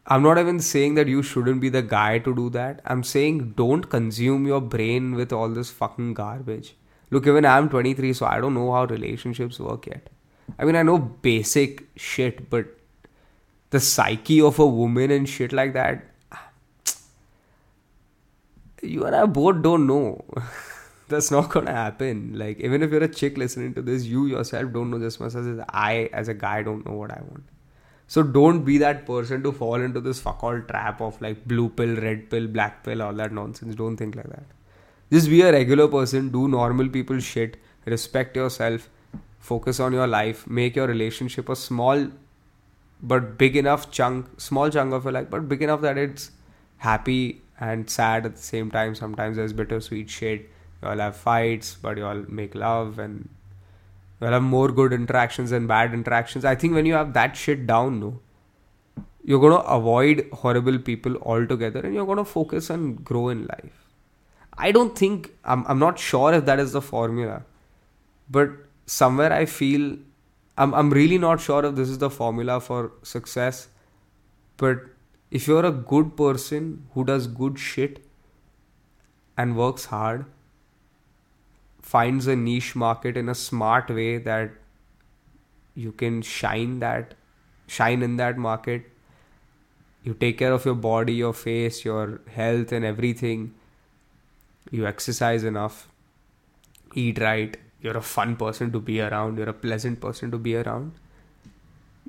I'm 0.06 0.22
not 0.22 0.38
even 0.38 0.60
saying 0.60 0.94
that 0.96 1.08
you 1.08 1.22
shouldn't 1.22 1.60
be 1.60 1.70
the 1.70 1.82
guy 1.82 2.18
to 2.18 2.34
do 2.34 2.50
that 2.50 2.80
I'm 2.84 3.02
saying 3.02 3.54
don't 3.56 3.88
consume 3.88 4.46
your 4.46 4.60
brain 4.60 5.14
with 5.14 5.32
all 5.32 5.48
this 5.48 5.70
fucking 5.70 6.14
garbage 6.14 6.74
Look, 7.14 7.28
even 7.28 7.44
I'm 7.44 7.68
23, 7.68 8.12
so 8.12 8.26
I 8.26 8.40
don't 8.40 8.54
know 8.54 8.72
how 8.72 8.86
relationships 8.86 9.60
work 9.60 9.86
yet. 9.86 10.08
I 10.58 10.64
mean, 10.64 10.74
I 10.74 10.82
know 10.82 10.98
basic 10.98 11.84
shit, 11.96 12.50
but 12.50 12.66
the 13.70 13.78
psyche 13.78 14.40
of 14.40 14.58
a 14.58 14.66
woman 14.66 15.12
and 15.12 15.28
shit 15.28 15.52
like 15.52 15.74
that, 15.74 16.04
you 18.82 19.04
and 19.04 19.14
I 19.14 19.26
both 19.26 19.62
don't 19.62 19.86
know. 19.86 20.24
That's 21.08 21.30
not 21.30 21.50
gonna 21.50 21.72
happen. 21.72 22.36
Like, 22.36 22.58
even 22.58 22.82
if 22.82 22.90
you're 22.90 23.04
a 23.04 23.08
chick 23.08 23.36
listening 23.36 23.74
to 23.74 23.82
this, 23.82 24.04
you 24.04 24.26
yourself 24.26 24.72
don't 24.72 24.90
know 24.90 24.98
just 24.98 25.20
much 25.20 25.34
as 25.34 25.60
I, 25.68 26.08
as 26.12 26.26
a 26.26 26.34
guy, 26.34 26.62
don't 26.62 26.84
know 26.84 26.94
what 26.94 27.12
I 27.12 27.20
want. 27.28 27.44
So 28.06 28.22
don't 28.22 28.64
be 28.64 28.78
that 28.78 29.06
person 29.06 29.42
to 29.42 29.52
fall 29.52 29.76
into 29.76 30.00
this 30.00 30.20
fuck 30.20 30.42
all 30.44 30.60
trap 30.60 31.00
of 31.00 31.20
like 31.20 31.46
blue 31.46 31.68
pill, 31.68 31.96
red 31.96 32.30
pill, 32.30 32.46
black 32.46 32.84
pill, 32.84 33.02
all 33.02 33.14
that 33.14 33.32
nonsense. 33.32 33.74
Don't 33.74 33.96
think 33.96 34.16
like 34.16 34.28
that. 34.28 34.44
Just 35.10 35.28
be 35.28 35.42
a 35.42 35.52
regular 35.52 35.88
person, 35.88 36.30
do 36.30 36.48
normal 36.48 36.88
people 36.88 37.18
shit, 37.18 37.56
respect 37.86 38.36
yourself, 38.36 38.88
focus 39.38 39.80
on 39.80 39.92
your 39.92 40.06
life, 40.06 40.46
make 40.46 40.76
your 40.76 40.86
relationship 40.86 41.48
a 41.48 41.56
small 41.56 42.08
but 43.02 43.36
big 43.36 43.54
enough 43.56 43.90
chunk, 43.90 44.40
small 44.40 44.70
chunk 44.70 44.92
of 44.92 45.04
your 45.04 45.12
life, 45.12 45.28
but 45.30 45.48
big 45.48 45.62
enough 45.62 45.82
that 45.82 45.98
it's 45.98 46.30
happy 46.78 47.42
and 47.60 47.88
sad 47.88 48.24
at 48.24 48.36
the 48.36 48.42
same 48.42 48.70
time. 48.70 48.94
Sometimes 48.94 49.36
there's 49.36 49.52
bittersweet 49.52 50.08
shit. 50.08 50.50
You 50.82 50.88
all 50.88 50.98
have 50.98 51.16
fights, 51.16 51.76
but 51.80 51.98
you 51.98 52.06
all 52.06 52.24
make 52.28 52.54
love 52.54 52.98
and 52.98 53.28
you'll 54.24 54.32
have 54.32 54.42
more 54.42 54.68
good 54.68 54.92
interactions 54.92 55.50
than 55.50 55.66
bad 55.66 55.92
interactions. 55.92 56.44
I 56.44 56.54
think 56.54 56.74
when 56.74 56.86
you 56.86 56.94
have 56.94 57.12
that 57.12 57.36
shit 57.36 57.66
down, 57.66 58.00
no, 58.00 58.20
you're 59.22 59.40
gonna 59.40 59.64
avoid 59.76 60.28
horrible 60.32 60.78
people 60.78 61.16
altogether 61.16 61.80
and 61.80 61.94
you're 61.94 62.06
gonna 62.06 62.24
focus 62.24 62.70
and 62.70 63.04
grow 63.04 63.28
in 63.28 63.46
life. 63.46 63.84
I 64.56 64.72
don't 64.72 64.96
think 64.96 65.30
I'm 65.44 65.66
I'm 65.66 65.78
not 65.78 65.98
sure 65.98 66.32
if 66.32 66.46
that 66.46 66.58
is 66.58 66.72
the 66.72 66.80
formula, 66.80 67.44
but 68.30 68.50
somewhere 68.86 69.32
I 69.32 69.44
feel 69.44 69.96
I'm 70.56 70.74
I'm 70.74 70.90
really 70.90 71.18
not 71.18 71.40
sure 71.40 71.64
if 71.64 71.74
this 71.74 71.88
is 71.88 71.98
the 71.98 72.10
formula 72.10 72.60
for 72.60 72.92
success. 73.02 73.68
But 74.56 74.84
if 75.30 75.48
you're 75.48 75.66
a 75.66 75.72
good 75.72 76.16
person 76.16 76.86
who 76.94 77.04
does 77.04 77.26
good 77.26 77.58
shit 77.58 78.04
and 79.36 79.56
works 79.56 79.86
hard, 79.86 80.26
finds 81.92 82.26
a 82.26 82.34
niche 82.34 82.74
market 82.74 83.16
in 83.16 83.28
a 83.28 83.34
smart 83.34 83.90
way 83.90 84.16
that 84.16 84.50
you 85.74 85.92
can 85.92 86.22
shine 86.22 86.78
that 86.80 87.14
shine 87.66 88.02
in 88.02 88.16
that 88.16 88.36
market. 88.36 88.90
You 90.02 90.14
take 90.14 90.38
care 90.38 90.52
of 90.52 90.64
your 90.64 90.74
body 90.74 91.14
your 91.14 91.32
face 91.32 91.84
your 91.84 92.20
health 92.30 92.72
and 92.72 92.84
everything. 92.84 93.54
You 94.70 94.86
exercise 94.86 95.44
enough, 95.44 95.88
eat 96.94 97.20
right, 97.20 97.56
you're 97.80 97.96
a 97.96 98.02
fun 98.02 98.36
person 98.36 98.72
to 98.72 98.80
be 98.80 99.00
around, 99.00 99.38
you're 99.38 99.48
a 99.48 99.60
pleasant 99.64 100.00
person 100.00 100.30
to 100.30 100.38
be 100.38 100.56
around, 100.56 100.92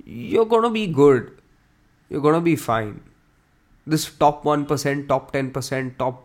you're 0.06 0.46
gonna 0.46 0.72
be 0.72 0.88
good. 0.88 1.32
You're 2.10 2.22
gonna 2.22 2.42
be 2.42 2.56
fine. 2.56 3.02
This 3.86 4.10
top 4.10 4.44
1%, 4.44 5.08
top 5.08 5.32
10%, 5.34 5.98
top 5.98 6.24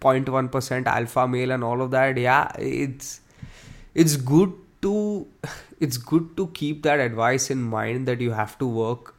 0.1% 0.00 0.86
alpha 0.86 1.26
male 1.28 1.50
and 1.50 1.64
all 1.64 1.82
of 1.82 1.90
that, 1.90 2.16
yeah, 2.16 2.50
it's 2.58 3.20
it's 3.94 4.16
good 4.16 4.52
to 4.82 5.26
it's 5.80 5.96
good 5.96 6.36
to 6.36 6.46
keep 6.48 6.82
that 6.82 7.00
advice 7.00 7.50
in 7.50 7.62
mind 7.62 8.06
that 8.08 8.20
you 8.20 8.30
have 8.30 8.58
to 8.58 8.66
work 8.66 9.14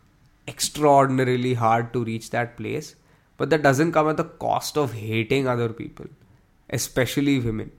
extraordinarily 0.48 1.54
hard 1.54 1.94
to 1.94 2.04
reach 2.04 2.30
that 2.32 2.58
place 2.58 2.96
but 3.38 3.50
that 3.50 3.62
doesn't 3.62 3.92
come 3.92 4.10
at 4.10 4.18
the 4.18 4.24
cost 4.24 4.78
of 4.78 4.94
hating 4.94 5.48
other 5.48 5.70
people 5.70 6.08
especially 6.72 7.40
women. 7.40 7.72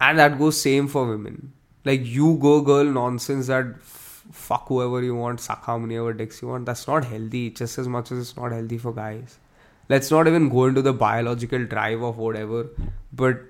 And 0.00 0.18
that 0.18 0.38
goes 0.38 0.60
same 0.60 0.88
for 0.88 1.06
women. 1.06 1.52
Like 1.84 2.04
you 2.04 2.38
go 2.40 2.60
girl 2.60 2.84
nonsense 2.84 3.46
that 3.46 3.66
f- 3.76 4.24
fuck 4.32 4.68
whoever 4.68 5.02
you 5.02 5.14
want 5.14 5.38
suck 5.38 5.64
how 5.64 5.76
many 5.78 5.96
ever 5.96 6.12
dicks 6.14 6.40
you 6.40 6.48
want 6.48 6.64
that's 6.64 6.88
not 6.88 7.04
healthy 7.04 7.50
just 7.50 7.76
as 7.76 7.86
much 7.86 8.10
as 8.10 8.18
it's 8.18 8.36
not 8.38 8.52
healthy 8.52 8.78
for 8.78 8.90
guys 8.90 9.38
let's 9.88 10.10
not 10.10 10.26
even 10.26 10.48
go 10.48 10.64
into 10.66 10.82
the 10.82 10.92
biological 10.92 11.64
drive 11.64 12.02
of 12.02 12.18
whatever 12.18 12.66
but 13.12 13.42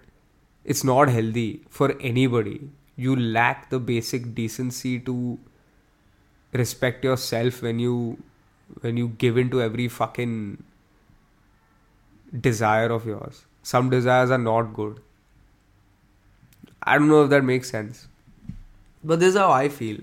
it's 0.64 0.84
not 0.84 1.08
healthy 1.08 1.62
for 1.68 1.94
anybody 2.00 2.60
you 2.96 3.16
lack 3.16 3.70
the 3.70 3.78
basic 3.78 4.34
decency 4.34 4.98
to 4.98 5.38
respect 6.52 7.04
yourself 7.04 7.62
when 7.62 7.78
you 7.78 8.18
when 8.80 8.96
you 8.96 9.08
give 9.24 9.36
into 9.36 9.60
every 9.62 9.88
fucking 9.88 10.62
desire 12.48 12.90
of 12.90 13.06
yours 13.06 13.44
some 13.64 13.88
desires 13.88 14.30
are 14.30 14.38
not 14.38 14.74
good. 14.74 15.00
I 16.82 16.98
don't 16.98 17.08
know 17.08 17.24
if 17.24 17.30
that 17.30 17.42
makes 17.42 17.70
sense. 17.70 18.06
But 19.02 19.20
this 19.20 19.30
is 19.30 19.38
how 19.40 19.50
I 19.50 19.70
feel. 19.70 20.00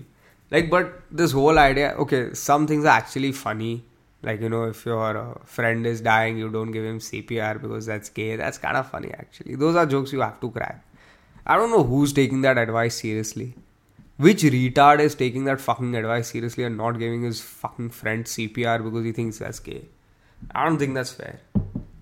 Like, 0.50 0.68
but 0.68 1.00
this 1.10 1.30
whole 1.30 1.58
idea, 1.58 1.92
okay, 1.92 2.34
some 2.34 2.66
things 2.66 2.84
are 2.84 2.96
actually 2.96 3.30
funny. 3.30 3.84
Like, 4.22 4.40
you 4.40 4.48
know, 4.48 4.64
if 4.64 4.86
your 4.86 5.16
uh, 5.16 5.34
friend 5.44 5.84
is 5.86 6.00
dying, 6.00 6.38
you 6.38 6.48
don't 6.48 6.70
give 6.70 6.84
him 6.84 7.00
CPR 7.00 7.60
because 7.60 7.86
that's 7.86 8.08
gay. 8.08 8.36
That's 8.36 8.58
kind 8.58 8.76
of 8.76 8.88
funny, 8.88 9.10
actually. 9.12 9.56
Those 9.56 9.74
are 9.74 9.84
jokes 9.84 10.12
you 10.12 10.20
have 10.20 10.40
to 10.40 10.50
crack. 10.50 10.84
I 11.44 11.56
don't 11.56 11.70
know 11.70 11.82
who's 11.82 12.12
taking 12.12 12.42
that 12.42 12.56
advice 12.56 13.00
seriously. 13.00 13.54
Which 14.18 14.42
retard 14.42 15.00
is 15.00 15.16
taking 15.16 15.44
that 15.46 15.60
fucking 15.60 15.96
advice 15.96 16.30
seriously 16.30 16.62
and 16.62 16.76
not 16.76 16.92
giving 16.92 17.22
his 17.22 17.40
fucking 17.40 17.90
friend 17.90 18.24
CPR 18.24 18.84
because 18.84 19.04
he 19.04 19.10
thinks 19.10 19.38
that's 19.38 19.58
gay? 19.58 19.86
I 20.54 20.64
don't 20.66 20.78
think 20.78 20.94
that's 20.94 21.12
fair. 21.12 21.40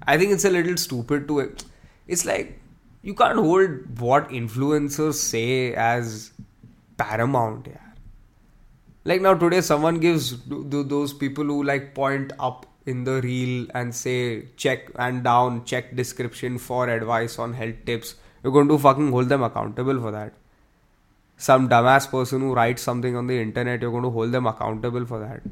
I 0.07 0.19
think 0.19 0.33
it's 0.33 0.45
a 0.45 0.51
little 0.51 0.77
stupid 0.77 1.27
to. 1.29 1.41
it 1.41 1.65
It's 2.07 2.27
like 2.27 2.61
you 3.03 3.15
can't 3.15 3.39
hold 3.39 3.99
what 3.99 4.29
influencers 4.29 5.15
say 5.15 5.75
as 5.75 6.33
paramount. 6.99 7.69
Yeah. 7.69 7.90
Like 9.05 9.23
now 9.23 9.35
today, 9.35 9.61
someone 9.63 9.99
gives 9.99 10.37
those 10.47 11.13
people 11.15 11.45
who 11.45 11.63
like 11.63 11.95
point 11.95 12.33
up 12.39 12.67
in 12.87 13.05
the 13.05 13.21
reel 13.23 13.67
and 13.75 13.95
say 13.95 14.47
check 14.57 14.91
and 14.97 15.25
down, 15.25 15.65
check 15.65 15.97
description 15.97 16.59
for 16.59 16.89
advice 16.89 17.39
on 17.39 17.55
health 17.55 17.85
tips. 17.87 18.17
You're 18.43 18.53
going 18.53 18.69
to 18.69 18.79
fucking 18.79 19.11
hold 19.11 19.29
them 19.29 19.43
accountable 19.43 20.01
for 20.01 20.11
that. 20.11 20.35
Some 21.37 21.69
dumbass 21.69 22.11
person 22.11 22.41
who 22.41 22.53
writes 22.53 22.83
something 22.83 23.17
on 23.17 23.27
the 23.27 23.41
internet, 23.41 23.81
you're 23.81 23.91
going 23.91 24.03
to 24.03 24.11
hold 24.11 24.33
them 24.33 24.47
accountable 24.47 25.07
for 25.07 25.19
that. 25.21 25.43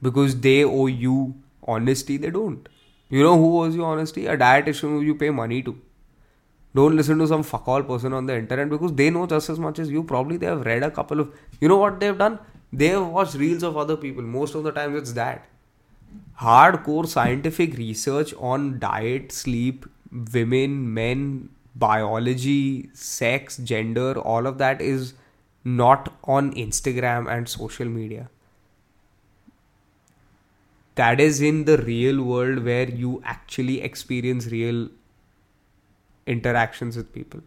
Because 0.00 0.40
they 0.40 0.64
owe 0.64 0.86
you 0.86 1.34
honesty, 1.64 2.16
they 2.16 2.30
don't. 2.30 2.68
You 3.08 3.24
know 3.24 3.36
who 3.36 3.62
owes 3.62 3.74
you 3.74 3.84
honesty? 3.84 4.26
A 4.26 4.36
dietitian 4.36 4.90
who 4.90 5.00
you 5.00 5.16
pay 5.16 5.30
money 5.30 5.62
to. 5.62 5.76
Don't 6.74 6.94
listen 6.94 7.18
to 7.18 7.26
some 7.26 7.42
fuck 7.42 7.66
all 7.66 7.82
person 7.82 8.12
on 8.12 8.26
the 8.26 8.36
internet 8.36 8.68
because 8.68 8.92
they 8.92 9.10
know 9.10 9.26
just 9.26 9.48
as 9.48 9.58
much 9.58 9.80
as 9.80 9.90
you. 9.90 10.04
Probably 10.04 10.36
they 10.36 10.46
have 10.46 10.64
read 10.64 10.84
a 10.84 10.90
couple 10.90 11.18
of. 11.18 11.34
You 11.60 11.68
know 11.68 11.78
what 11.78 11.98
they've 11.98 12.16
done? 12.16 12.38
They 12.72 12.88
have 12.88 13.06
watched 13.06 13.34
reels 13.34 13.62
of 13.62 13.76
other 13.76 13.96
people. 13.96 14.22
Most 14.22 14.54
of 14.54 14.64
the 14.64 14.72
time, 14.72 14.96
it's 14.96 15.12
that. 15.12 15.46
Hardcore 16.40 17.06
scientific 17.06 17.76
research 17.76 18.34
on 18.34 18.78
diet, 18.78 19.32
sleep, 19.32 19.86
women, 20.32 20.92
men, 20.94 21.48
biology, 21.74 22.90
sex, 22.92 23.56
gender, 23.58 24.18
all 24.18 24.46
of 24.46 24.58
that 24.58 24.80
is 24.80 25.14
not 25.64 26.12
on 26.24 26.52
Instagram 26.54 27.30
and 27.30 27.48
social 27.48 27.86
media 27.86 28.28
that 30.98 31.20
is 31.24 31.40
in 31.48 31.64
the 31.66 31.76
real 31.78 32.22
world 32.28 32.64
where 32.68 32.88
you 33.02 33.10
actually 33.24 33.80
experience 33.88 34.46
real 34.46 34.88
interactions 36.26 36.96
with 36.96 37.12
people. 37.12 37.40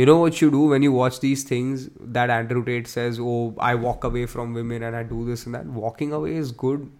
You 0.00 0.06
know 0.06 0.16
what 0.18 0.40
you 0.40 0.50
do 0.50 0.60
when 0.72 0.82
you 0.82 0.92
watch 0.92 1.20
these 1.20 1.42
things 1.44 1.88
that 2.00 2.30
Andrew 2.30 2.64
Tate 2.64 2.86
says, 2.92 3.18
Oh, 3.20 3.54
I 3.58 3.74
walk 3.74 4.04
away 4.04 4.24
from 4.26 4.54
women 4.54 4.82
and 4.82 4.96
I 4.96 5.02
do 5.02 5.24
this 5.26 5.44
and 5.46 5.54
that. 5.54 5.66
Walking 5.66 6.12
away 6.12 6.36
is 6.36 6.52
good, 6.52 6.90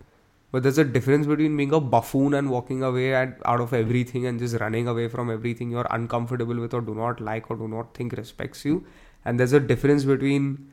but 0.52 0.62
there's 0.62 0.78
a 0.78 0.84
difference 0.84 1.26
between 1.26 1.56
being 1.56 1.72
a 1.72 1.80
buffoon 1.80 2.34
and 2.34 2.50
walking 2.50 2.82
away 2.82 3.14
at, 3.14 3.38
out 3.46 3.60
of 3.60 3.72
everything 3.72 4.26
and 4.26 4.38
just 4.38 4.60
running 4.60 4.88
away 4.88 5.08
from 5.08 5.30
everything 5.30 5.70
you're 5.70 5.86
uncomfortable 5.90 6.60
with 6.66 6.74
or 6.74 6.82
do 6.82 6.94
not 6.94 7.20
like 7.20 7.50
or 7.50 7.56
do 7.56 7.68
not 7.68 7.94
think 7.94 8.12
respects 8.12 8.64
you. 8.64 8.84
And 9.24 9.40
there's 9.40 9.54
a 9.54 9.60
difference 9.60 10.04
between 10.04 10.72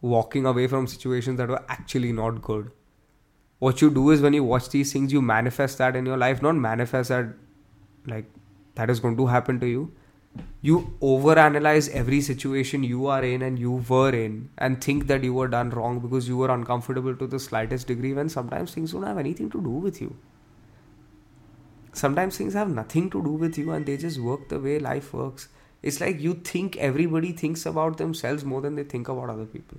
walking 0.00 0.46
away 0.46 0.68
from 0.68 0.86
situations 0.86 1.38
that 1.38 1.48
were 1.48 1.64
actually 1.68 2.12
not 2.12 2.40
good 2.40 2.70
what 3.58 3.82
you 3.82 3.90
do 3.90 4.10
is 4.10 4.20
when 4.20 4.32
you 4.32 4.44
watch 4.44 4.68
these 4.70 4.92
things, 4.92 5.12
you 5.12 5.20
manifest 5.20 5.78
that 5.78 5.96
in 5.96 6.06
your 6.06 6.16
life, 6.16 6.42
not 6.42 6.54
manifest 6.54 7.08
that 7.08 7.26
like 8.06 8.26
that 8.76 8.88
is 8.88 9.00
going 9.00 9.16
to 9.16 9.26
happen 9.26 9.58
to 9.60 9.66
you. 9.66 9.92
You 10.60 10.94
overanalyze 11.00 11.88
every 11.90 12.20
situation 12.20 12.82
you 12.82 13.06
are 13.06 13.22
in 13.22 13.42
and 13.42 13.58
you 13.58 13.84
were 13.88 14.10
in 14.10 14.50
and 14.58 14.82
think 14.82 15.06
that 15.06 15.22
you 15.24 15.34
were 15.34 15.48
done 15.48 15.70
wrong 15.70 16.00
because 16.00 16.28
you 16.28 16.36
were 16.36 16.50
uncomfortable 16.50 17.14
to 17.16 17.26
the 17.26 17.38
slightest 17.38 17.86
degree 17.86 18.12
when 18.12 18.28
sometimes 18.28 18.74
things 18.74 18.92
don't 18.92 19.04
have 19.04 19.18
anything 19.18 19.50
to 19.50 19.60
do 19.60 19.70
with 19.70 20.00
you. 20.00 20.16
Sometimes 21.92 22.36
things 22.36 22.54
have 22.54 22.68
nothing 22.68 23.10
to 23.10 23.22
do 23.22 23.30
with 23.30 23.58
you 23.58 23.70
and 23.72 23.86
they 23.86 23.96
just 23.96 24.20
work 24.20 24.48
the 24.48 24.58
way 24.58 24.78
life 24.78 25.12
works. 25.12 25.48
It's 25.82 26.00
like 26.00 26.20
you 26.20 26.34
think 26.34 26.76
everybody 26.76 27.32
thinks 27.32 27.64
about 27.66 27.98
themselves 27.98 28.44
more 28.44 28.60
than 28.60 28.74
they 28.74 28.84
think 28.84 29.08
about 29.08 29.30
other 29.30 29.46
people 29.46 29.78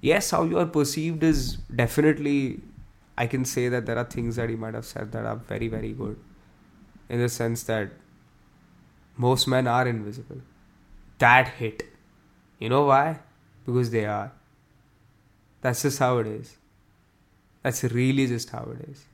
yes, 0.00 0.30
how 0.30 0.44
you 0.44 0.58
are 0.58 0.66
perceived 0.66 1.22
is 1.22 1.56
definitely, 1.82 2.60
I 3.16 3.26
can 3.26 3.44
say 3.44 3.68
that 3.68 3.86
there 3.86 3.98
are 3.98 4.04
things 4.04 4.36
that 4.36 4.48
he 4.48 4.56
might 4.56 4.74
have 4.74 4.84
said 4.84 5.12
that 5.12 5.24
are 5.24 5.36
very, 5.36 5.68
very 5.68 5.92
good. 5.92 6.18
In 7.08 7.20
the 7.20 7.28
sense 7.28 7.62
that 7.64 7.90
most 9.16 9.46
men 9.48 9.66
are 9.66 9.86
invisible. 9.86 10.40
That 11.18 11.48
hit. 11.48 11.84
You 12.58 12.68
know 12.68 12.84
why? 12.84 13.20
Because 13.64 13.90
they 13.90 14.04
are. 14.06 14.32
That's 15.60 15.82
just 15.82 15.98
how 15.98 16.18
it 16.18 16.26
is. 16.26 16.56
That's 17.62 17.82
really 17.84 18.26
just 18.26 18.50
how 18.50 18.68
it 18.74 18.88
is. 18.88 19.04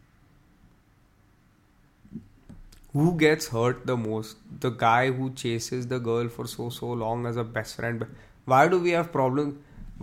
Who 2.92 3.16
gets 3.16 3.48
hurt 3.48 3.86
the 3.86 3.96
most? 3.96 4.36
The 4.60 4.70
guy 4.70 5.10
who 5.10 5.32
chases 5.32 5.86
the 5.86 5.98
girl 5.98 6.28
for 6.28 6.46
so 6.46 6.68
so 6.68 6.88
long 6.88 7.26
as 7.26 7.36
a 7.36 7.44
best 7.44 7.76
friend. 7.76 8.06
Why 8.44 8.68
do 8.68 8.78
we 8.78 8.90
have 8.90 9.12
problems? 9.12 9.54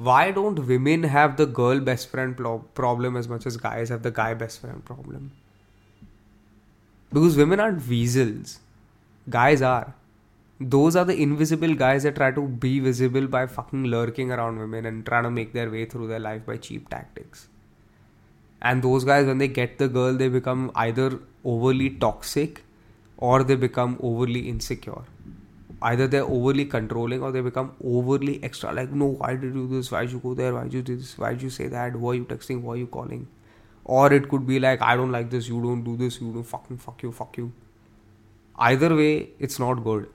why 0.08 0.32
don't 0.32 0.66
women 0.66 1.04
have 1.04 1.36
the 1.36 1.46
girl 1.46 1.80
best 1.82 2.08
friend 2.10 2.38
problem 2.74 3.18
as 3.18 3.28
much 3.28 3.46
as 3.46 3.58
guys 3.58 3.90
have 3.90 4.02
the 4.02 4.12
guy 4.12 4.34
best 4.34 4.62
friend 4.62 4.84
problem? 4.86 5.32
Because 7.12 7.36
women 7.36 7.60
aren't 7.60 7.86
weasels, 7.86 8.60
guys 9.30 9.62
are. 9.62 9.96
Those 10.60 10.96
are 10.96 11.06
the 11.06 11.16
invisible 11.22 11.74
guys 11.74 12.04
that 12.04 12.16
try 12.16 12.32
to 12.32 12.42
be 12.42 12.80
visible 12.80 13.28
by 13.28 13.46
fucking 13.48 13.86
lurking 13.86 14.32
around 14.32 14.60
women 14.60 14.86
and 14.86 15.06
trying 15.06 15.24
to 15.24 15.32
make 15.32 15.54
their 15.54 15.70
way 15.70 15.86
through 15.86 16.08
their 16.08 16.20
life 16.20 16.46
by 16.46 16.58
cheap 16.58 16.90
tactics. 16.90 17.48
And 18.62 18.84
those 18.84 19.06
guys, 19.06 19.26
when 19.26 19.38
they 19.38 19.48
get 19.48 19.78
the 19.78 19.88
girl, 19.88 20.14
they 20.14 20.28
become 20.28 20.72
either 20.76 21.20
overly 21.46 21.92
toxic 21.92 22.64
or 23.18 23.44
they 23.44 23.56
become 23.56 23.98
overly 24.02 24.50
insecure. 24.50 25.04
Either 25.82 26.08
they're 26.08 26.26
overly 26.26 26.66
controlling 26.66 27.24
or 27.24 27.32
they 27.32 27.40
become 27.40 27.72
overly 27.82 28.44
extra 28.44 28.74
like 28.74 28.92
no 28.92 29.06
why 29.06 29.34
did 29.36 29.44
you 29.56 29.66
do 29.66 29.68
this? 29.68 29.90
Why 29.92 30.02
did 30.02 30.12
you 30.12 30.20
go 30.20 30.34
there? 30.34 30.54
Why 30.54 30.64
did 30.64 30.74
you 30.74 30.82
do 30.82 30.96
this? 30.98 31.18
Why 31.18 31.30
did 31.30 31.42
you 31.42 31.50
say 31.50 31.68
that? 31.68 31.94
Who 31.94 32.10
are 32.10 32.16
you 32.16 32.26
texting? 32.26 32.62
Who 32.62 32.72
are 32.72 32.76
you 32.76 32.88
calling? 32.88 33.28
Or 33.86 34.12
it 34.12 34.28
could 34.28 34.46
be 34.46 34.60
like 34.60 34.82
i 34.82 34.98
don't 34.98 35.12
like 35.12 35.30
this. 35.30 35.48
You 35.48 35.62
don't 35.62 35.84
do 35.84 35.96
this. 35.96 36.20
You 36.20 36.34
don't 36.34 36.44
fucking 36.44 36.78
fuck 36.80 37.02
you. 37.02 37.14
Fuck 37.14 37.38
you 37.38 37.54
either 38.68 38.96
way 38.96 39.30
it's 39.40 39.60
not 39.60 39.84
good 39.84 40.08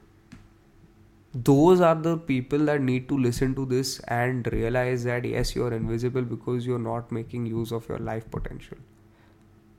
those 1.35 1.81
are 1.81 1.95
the 1.95 2.17
people 2.17 2.67
that 2.71 2.81
need 2.81 3.09
to 3.09 3.19
listen 3.19 3.55
to 3.55 3.67
this 3.67 3.99
and 4.17 4.51
realize 4.53 5.05
that 5.05 5.25
yes 5.25 5.55
you're 5.57 5.73
invisible 5.73 6.23
because 6.23 6.67
you're 6.67 6.85
not 6.89 7.11
making 7.11 7.47
use 7.47 7.73
of 7.73 7.89
your 7.89 7.99
life 7.99 8.31
potential 8.31 8.79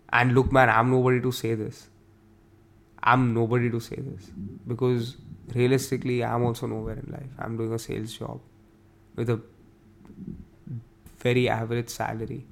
and 0.09 0.33
look 0.33 0.51
man 0.51 0.69
i'm 0.69 0.91
nobody 0.91 1.21
to 1.21 1.31
say 1.31 1.53
this 1.53 1.87
i'm 3.03 3.33
nobody 3.33 3.69
to 3.69 3.79
say 3.79 3.95
this 3.95 4.31
because 4.67 5.15
realistically, 5.53 6.23
I'm 6.23 6.43
also 6.43 6.67
nowhere 6.67 6.95
in 6.95 7.11
life. 7.11 7.29
I'm 7.37 7.57
doing 7.57 7.73
a 7.73 7.79
sales 7.79 8.13
job 8.13 8.39
with 9.15 9.29
a 9.29 9.41
very 11.19 11.47
average 11.49 11.89
salary. 11.89 12.45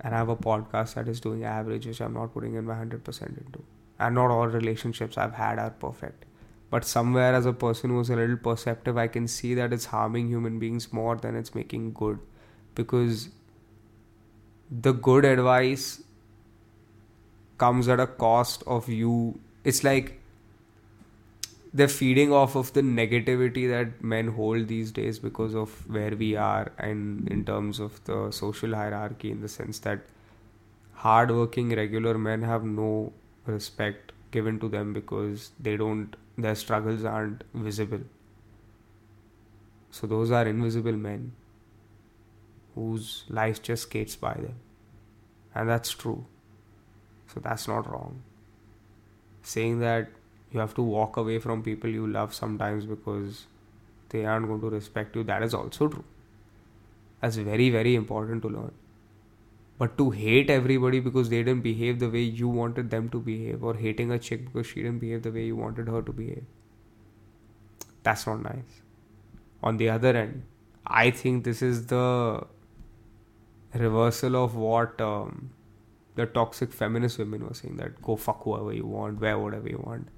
And 0.00 0.14
I 0.14 0.18
have 0.18 0.28
a 0.28 0.36
podcast 0.36 0.94
that 0.94 1.08
is 1.08 1.20
doing 1.20 1.44
average, 1.44 1.86
which 1.86 2.00
I'm 2.00 2.14
not 2.14 2.32
putting 2.32 2.54
in 2.54 2.64
my 2.64 2.74
100% 2.74 3.02
into. 3.28 3.64
And 3.98 4.14
not 4.14 4.30
all 4.30 4.46
relationships 4.46 5.18
I've 5.18 5.34
had 5.34 5.58
are 5.58 5.70
perfect. 5.70 6.24
But 6.70 6.84
somewhere, 6.84 7.34
as 7.34 7.46
a 7.46 7.52
person 7.52 7.90
who's 7.90 8.10
a 8.10 8.16
little 8.16 8.36
perceptive, 8.36 8.98
I 8.98 9.08
can 9.08 9.26
see 9.26 9.54
that 9.54 9.72
it's 9.72 9.86
harming 9.86 10.28
human 10.28 10.58
beings 10.58 10.92
more 10.92 11.16
than 11.16 11.34
it's 11.34 11.54
making 11.54 11.94
good. 11.94 12.18
Because 12.74 13.30
the 14.70 14.92
good 14.92 15.24
advice 15.24 16.02
comes 17.56 17.88
at 17.88 17.98
a 17.98 18.06
cost 18.06 18.62
of 18.66 18.88
you. 18.88 19.40
It's 19.64 19.82
like 19.82 20.20
they're 21.72 21.88
feeding 21.88 22.32
off 22.32 22.54
of 22.56 22.72
the 22.72 22.80
negativity 22.80 23.68
that 23.68 24.02
men 24.02 24.28
hold 24.28 24.68
these 24.68 24.90
days 24.90 25.18
because 25.18 25.54
of 25.54 25.88
where 25.88 26.16
we 26.16 26.34
are 26.36 26.72
and 26.78 27.28
in 27.28 27.44
terms 27.44 27.78
of 27.78 28.02
the 28.04 28.30
social 28.30 28.74
hierarchy 28.74 29.30
in 29.30 29.40
the 29.40 29.48
sense 29.48 29.78
that 29.80 30.00
hardworking 30.94 31.74
regular 31.76 32.16
men 32.16 32.42
have 32.42 32.64
no 32.64 33.12
respect 33.48 34.12
given 34.30 34.60
to 34.60 34.68
them 34.68 34.92
because 34.92 35.50
they 35.58 35.76
don't 35.76 36.16
their 36.46 36.54
struggles 36.54 37.04
aren't 37.04 37.44
visible 37.54 38.04
so 39.90 40.06
those 40.06 40.30
are 40.30 40.46
invisible 40.46 40.98
men 41.08 41.32
whose 42.74 43.24
life 43.28 43.62
just 43.62 43.84
skates 43.84 44.16
by 44.16 44.34
them 44.34 44.54
and 45.54 45.68
that's 45.68 45.90
true 45.90 46.24
so 47.32 47.40
that's 47.40 47.66
not 47.66 47.90
wrong 47.90 48.22
saying 49.42 49.80
that 49.80 50.08
you 50.52 50.60
have 50.60 50.74
to 50.74 50.82
walk 50.82 51.16
away 51.16 51.38
from 51.38 51.62
people 51.62 51.90
you 51.90 52.06
love 52.06 52.34
sometimes 52.34 52.86
because 52.86 53.46
they 54.10 54.24
aren't 54.24 54.46
going 54.46 54.60
to 54.60 54.70
respect 54.70 55.16
you. 55.16 55.24
That 55.24 55.42
is 55.42 55.54
also 55.54 55.88
true. 55.88 56.04
That's 57.20 57.36
very, 57.36 57.70
very 57.70 57.94
important 57.94 58.42
to 58.42 58.48
learn. 58.48 58.72
But 59.78 59.96
to 59.98 60.10
hate 60.10 60.50
everybody 60.50 60.98
because 61.00 61.28
they 61.28 61.42
didn't 61.42 61.62
behave 61.62 62.00
the 62.00 62.10
way 62.10 62.22
you 62.22 62.48
wanted 62.48 62.90
them 62.90 63.08
to 63.10 63.20
behave, 63.20 63.62
or 63.62 63.74
hating 63.74 64.10
a 64.10 64.18
chick 64.18 64.44
because 64.46 64.66
she 64.66 64.82
didn't 64.82 64.98
behave 64.98 65.22
the 65.22 65.30
way 65.30 65.44
you 65.44 65.56
wanted 65.56 65.88
her 65.88 66.02
to 66.02 66.12
behave, 66.12 66.44
that's 68.02 68.26
not 68.26 68.42
nice. 68.42 68.82
On 69.62 69.76
the 69.76 69.88
other 69.90 70.16
end, 70.16 70.42
I 70.86 71.10
think 71.10 71.44
this 71.44 71.62
is 71.62 71.86
the 71.86 72.44
reversal 73.74 74.36
of 74.36 74.56
what 74.56 75.00
um, 75.00 75.50
the 76.16 76.26
toxic 76.26 76.72
feminist 76.72 77.18
women 77.18 77.46
were 77.46 77.54
saying 77.54 77.76
that 77.76 78.02
go 78.02 78.16
fuck 78.16 78.42
whoever 78.42 78.72
you 78.72 78.86
want, 78.86 79.20
wear 79.20 79.38
whatever 79.38 79.68
you 79.68 79.82
want 79.84 80.08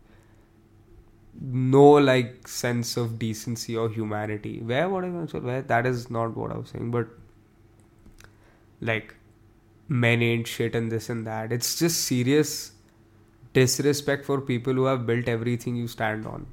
no 1.41 1.93
like 1.93 2.47
sense 2.49 2.97
of 2.97 3.19
decency 3.19 3.77
or 3.77 3.89
humanity. 3.89 4.61
Where 4.61 4.89
what 4.89 5.05
I 5.05 5.27
so 5.27 5.41
where 5.41 5.63
that 5.63 5.87
is 5.87 6.11
not 6.11 6.37
what 6.37 6.53
I 6.53 6.59
was 6.59 6.71
saying, 6.71 6.91
but 6.91 7.09
like 8.81 9.15
men 9.91 10.23
ain't 10.23 10.47
shit 10.47 10.77
and 10.77 10.91
this 10.91 11.09
and 11.11 11.27
that. 11.27 11.53
It's 11.53 11.79
just 11.79 12.05
serious 12.05 12.73
disrespect 13.53 14.25
for 14.25 14.41
people 14.41 14.73
who 14.73 14.85
have 14.85 15.05
built 15.05 15.27
everything 15.27 15.75
you 15.75 15.89
stand 15.89 16.27
on. 16.27 16.47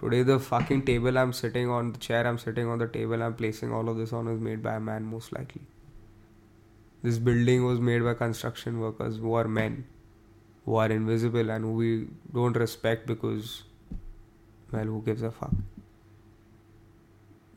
Today 0.00 0.24
the 0.24 0.40
fucking 0.40 0.84
table 0.84 1.16
I'm 1.16 1.32
sitting 1.32 1.70
on, 1.70 1.92
the 1.92 1.98
chair 1.98 2.26
I'm 2.26 2.38
sitting 2.38 2.66
on, 2.66 2.78
the 2.78 2.88
table 2.88 3.22
I'm 3.22 3.34
placing 3.34 3.72
all 3.72 3.88
of 3.88 3.96
this 3.96 4.12
on 4.12 4.26
is 4.26 4.40
made 4.40 4.64
by 4.64 4.74
a 4.74 4.80
man 4.80 5.04
most 5.04 5.32
likely. 5.32 5.62
This 7.04 7.18
building 7.18 7.64
was 7.64 7.78
made 7.78 8.02
by 8.02 8.14
construction 8.14 8.80
workers 8.80 9.18
who 9.18 9.32
are 9.34 9.46
men, 9.46 9.84
who 10.66 10.74
are 10.74 10.90
invisible 10.90 11.50
and 11.50 11.64
who 11.64 11.72
we 11.74 12.08
don't 12.34 12.56
respect 12.56 13.06
because 13.06 13.62
well, 14.72 14.84
who 14.84 15.02
gives 15.02 15.22
a 15.22 15.30
fuck? 15.30 15.52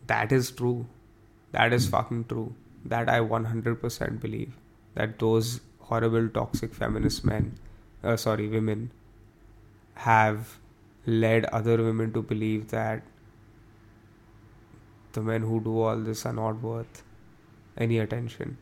That 0.05 0.31
is 0.31 0.51
true. 0.51 0.85
That 1.51 1.73
is 1.73 1.88
fucking 1.88 2.25
true. 2.25 2.53
That 2.83 3.09
I 3.09 3.21
100% 3.21 4.19
believe. 4.19 4.53
That 4.95 5.19
those 5.19 5.62
horrible 5.79 6.29
toxic 6.29 6.73
feminist 6.73 7.23
men, 7.23 7.58
uh, 8.03 8.17
sorry, 8.17 8.47
women, 8.47 8.91
have 9.95 10.58
led 11.05 11.45
other 11.45 11.77
women 11.84 12.12
to 12.13 12.21
believe 12.21 12.69
that 12.69 13.03
the 15.13 15.21
men 15.21 15.41
who 15.41 15.62
do 15.62 15.79
all 15.79 15.97
this 15.97 16.25
are 16.25 16.34
not 16.34 16.62
worth 16.62 17.03
any 17.77 17.99
attention. 17.99 18.58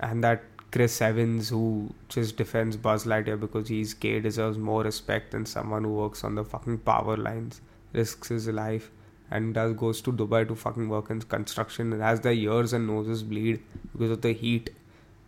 And 0.00 0.24
that 0.24 0.42
Chris 0.72 1.02
Evans, 1.02 1.50
who 1.50 1.94
just 2.08 2.36
defends 2.36 2.76
Buzz 2.76 3.04
Lightyear 3.04 3.38
because 3.38 3.68
he's 3.68 3.92
gay, 3.92 4.20
deserves 4.20 4.56
more 4.56 4.82
respect 4.82 5.32
than 5.32 5.44
someone 5.44 5.84
who 5.84 5.92
works 5.92 6.24
on 6.24 6.34
the 6.34 6.44
fucking 6.44 6.78
power 6.78 7.16
lines, 7.16 7.60
risks 7.92 8.28
his 8.28 8.48
life, 8.48 8.90
and 9.32 9.54
does 9.54 9.72
goes 9.82 10.00
to 10.02 10.12
Dubai 10.12 10.46
to 10.48 10.56
fucking 10.62 10.88
work 10.88 11.10
in 11.10 11.22
construction 11.22 11.92
and 11.92 12.02
has 12.02 12.20
their 12.20 12.32
ears 12.32 12.72
and 12.72 12.86
noses 12.86 13.22
bleed 13.22 13.62
because 13.92 14.10
of 14.10 14.22
the 14.22 14.32
heat, 14.32 14.70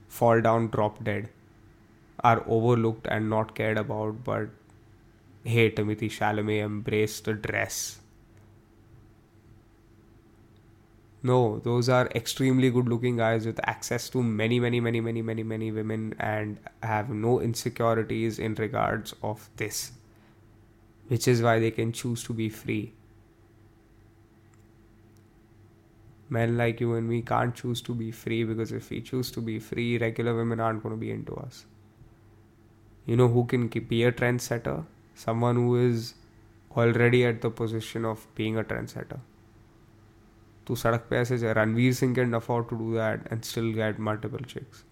fall 0.09 0.40
down, 0.40 0.69
drop 0.69 1.03
dead, 1.03 1.29
are 2.21 2.45
overlooked 2.47 3.07
and 3.09 3.31
not 3.31 3.55
cared 3.55 3.79
about. 3.79 4.23
But 4.25 4.49
hey, 5.45 5.71
Timothée 5.71 6.11
Chalamet 6.21 6.64
embraced 6.71 7.25
the 7.25 7.35
dress 7.35 7.99
No, 11.27 11.59
those 11.61 11.88
are 11.88 12.07
extremely 12.14 12.71
good 12.71 12.87
looking 12.87 13.17
guys 13.17 13.47
with 13.47 13.59
access 13.67 14.11
to 14.11 14.23
many, 14.23 14.61
many, 14.61 14.79
many, 14.79 15.01
many, 15.01 15.23
many, 15.23 15.43
many 15.43 15.73
women 15.73 16.14
and 16.21 16.59
have 16.83 17.09
no 17.09 17.40
insecurities 17.40 18.38
in 18.38 18.55
regards 18.57 19.14
of 19.23 19.49
this. 19.57 19.93
Which 21.09 21.27
is 21.27 21.40
why 21.40 21.61
they 21.61 21.71
can 21.71 21.93
choose 21.93 22.23
to 22.25 22.35
be 22.35 22.51
free. 22.51 22.93
Men 26.30 26.58
like 26.58 26.80
you 26.80 26.93
and 26.93 27.10
me 27.10 27.21
can't 27.21 27.56
choose 27.56 27.82
to 27.82 27.95
be 27.95 28.12
free 28.12 28.43
because 28.43 28.71
if 28.71 28.89
we 28.89 29.02
choose 29.02 29.32
to 29.32 29.41
be 29.41 29.58
free, 29.60 29.97
regular 29.97 30.36
women 30.36 30.60
aren't 30.60 30.84
going 30.84 30.93
to 30.93 30.99
be 30.99 31.12
into 31.12 31.36
us. 31.36 31.65
You 33.08 33.15
know 33.15 33.28
who 33.28 33.45
can 33.45 33.67
be 33.67 34.04
a 34.04 34.12
trendsetter? 34.12 34.86
Someone 35.15 35.56
who 35.56 35.75
is 35.88 36.13
already 36.78 37.25
at 37.25 37.41
the 37.41 37.49
position 37.49 38.06
of 38.06 38.28
being 38.36 38.58
a 38.58 38.63
trendsetter. 38.63 39.19
तू 40.67 40.75
सड़क 40.75 41.06
पे 41.10 41.17
ऐसे 41.17 41.54
Ranveer 41.54 41.93
Singh 41.93 42.13
can 42.15 42.34
afford 42.34 42.67
to 42.69 42.75
do 42.78 42.93
that 42.93 43.21
and 43.32 43.41
still 43.43 43.71
get 43.73 43.99
multiple 44.08 44.43
chicks 44.49 44.84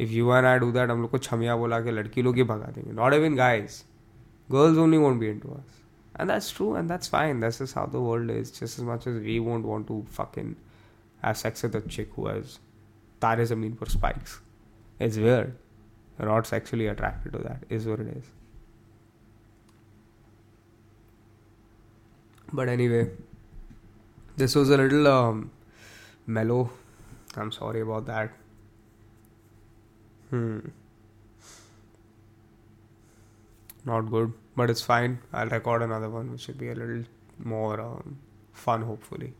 if 0.00 0.10
you 0.10 0.32
N 0.34 0.44
I 0.46 0.58
do 0.58 0.70
that 0.72 0.90
हम 0.90 1.00
लोग 1.02 1.10
को 1.10 1.18
छमिया 1.18 1.56
बोला 1.56 1.80
के 1.84 1.90
लड़की 1.90 2.22
लोग 2.22 2.36
ही 2.36 2.42
भगा 2.50 2.70
देंगे 2.74 2.92
not 2.92 3.14
even 3.14 3.36
guys 3.36 3.82
girls 4.52 4.78
only 4.78 4.96
want 4.96 5.20
be 5.20 5.28
in 5.30 5.38
to 5.38 5.48
us 5.54 5.80
And 6.17 6.29
that's 6.29 6.49
true, 6.49 6.75
and 6.75 6.89
that's 6.89 7.07
fine. 7.07 7.41
That's 7.41 7.57
just 7.57 7.73
how 7.73 7.85
the 7.87 7.99
world 7.99 8.29
is. 8.29 8.51
Just 8.51 8.79
as 8.79 8.85
much 8.85 9.05
as 9.07 9.21
we 9.21 9.39
won't 9.39 9.65
want 9.65 9.87
to 9.87 10.05
fucking 10.09 10.55
have 11.21 11.37
sex 11.37 11.63
with 11.63 11.75
a 11.75 11.81
chick 11.81 12.09
who 12.15 12.27
has 12.27 12.59
zameen 13.21 13.77
for 13.77 13.89
spikes. 13.89 14.39
It's 14.99 15.17
weird. 15.17 15.57
You're 16.17 16.29
not 16.29 16.47
sexually 16.47 16.87
attracted 16.87 17.33
to 17.33 17.39
that, 17.39 17.63
is 17.69 17.85
what 17.85 17.99
it 17.99 18.07
is. 18.07 18.23
But 22.53 22.69
anyway, 22.69 23.09
this 24.37 24.55
was 24.55 24.69
a 24.69 24.77
little 24.77 25.07
um, 25.07 25.51
mellow. 26.25 26.69
I'm 27.35 27.51
sorry 27.51 27.81
about 27.81 28.05
that. 28.05 28.31
Hmm. 30.29 30.59
Not 33.83 34.09
good, 34.09 34.33
but 34.55 34.69
it's 34.69 34.81
fine. 34.81 35.19
I'll 35.33 35.49
record 35.49 35.81
another 35.81 36.09
one, 36.09 36.31
which 36.31 36.41
should 36.41 36.57
be 36.57 36.69
a 36.69 36.75
little 36.75 37.03
more 37.39 37.79
um, 37.79 38.17
fun, 38.53 38.83
hopefully. 38.83 39.33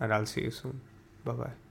And 0.00 0.12
I'll 0.12 0.26
see 0.26 0.42
you 0.42 0.50
soon. 0.50 0.80
Bye 1.24 1.32
bye. 1.32 1.61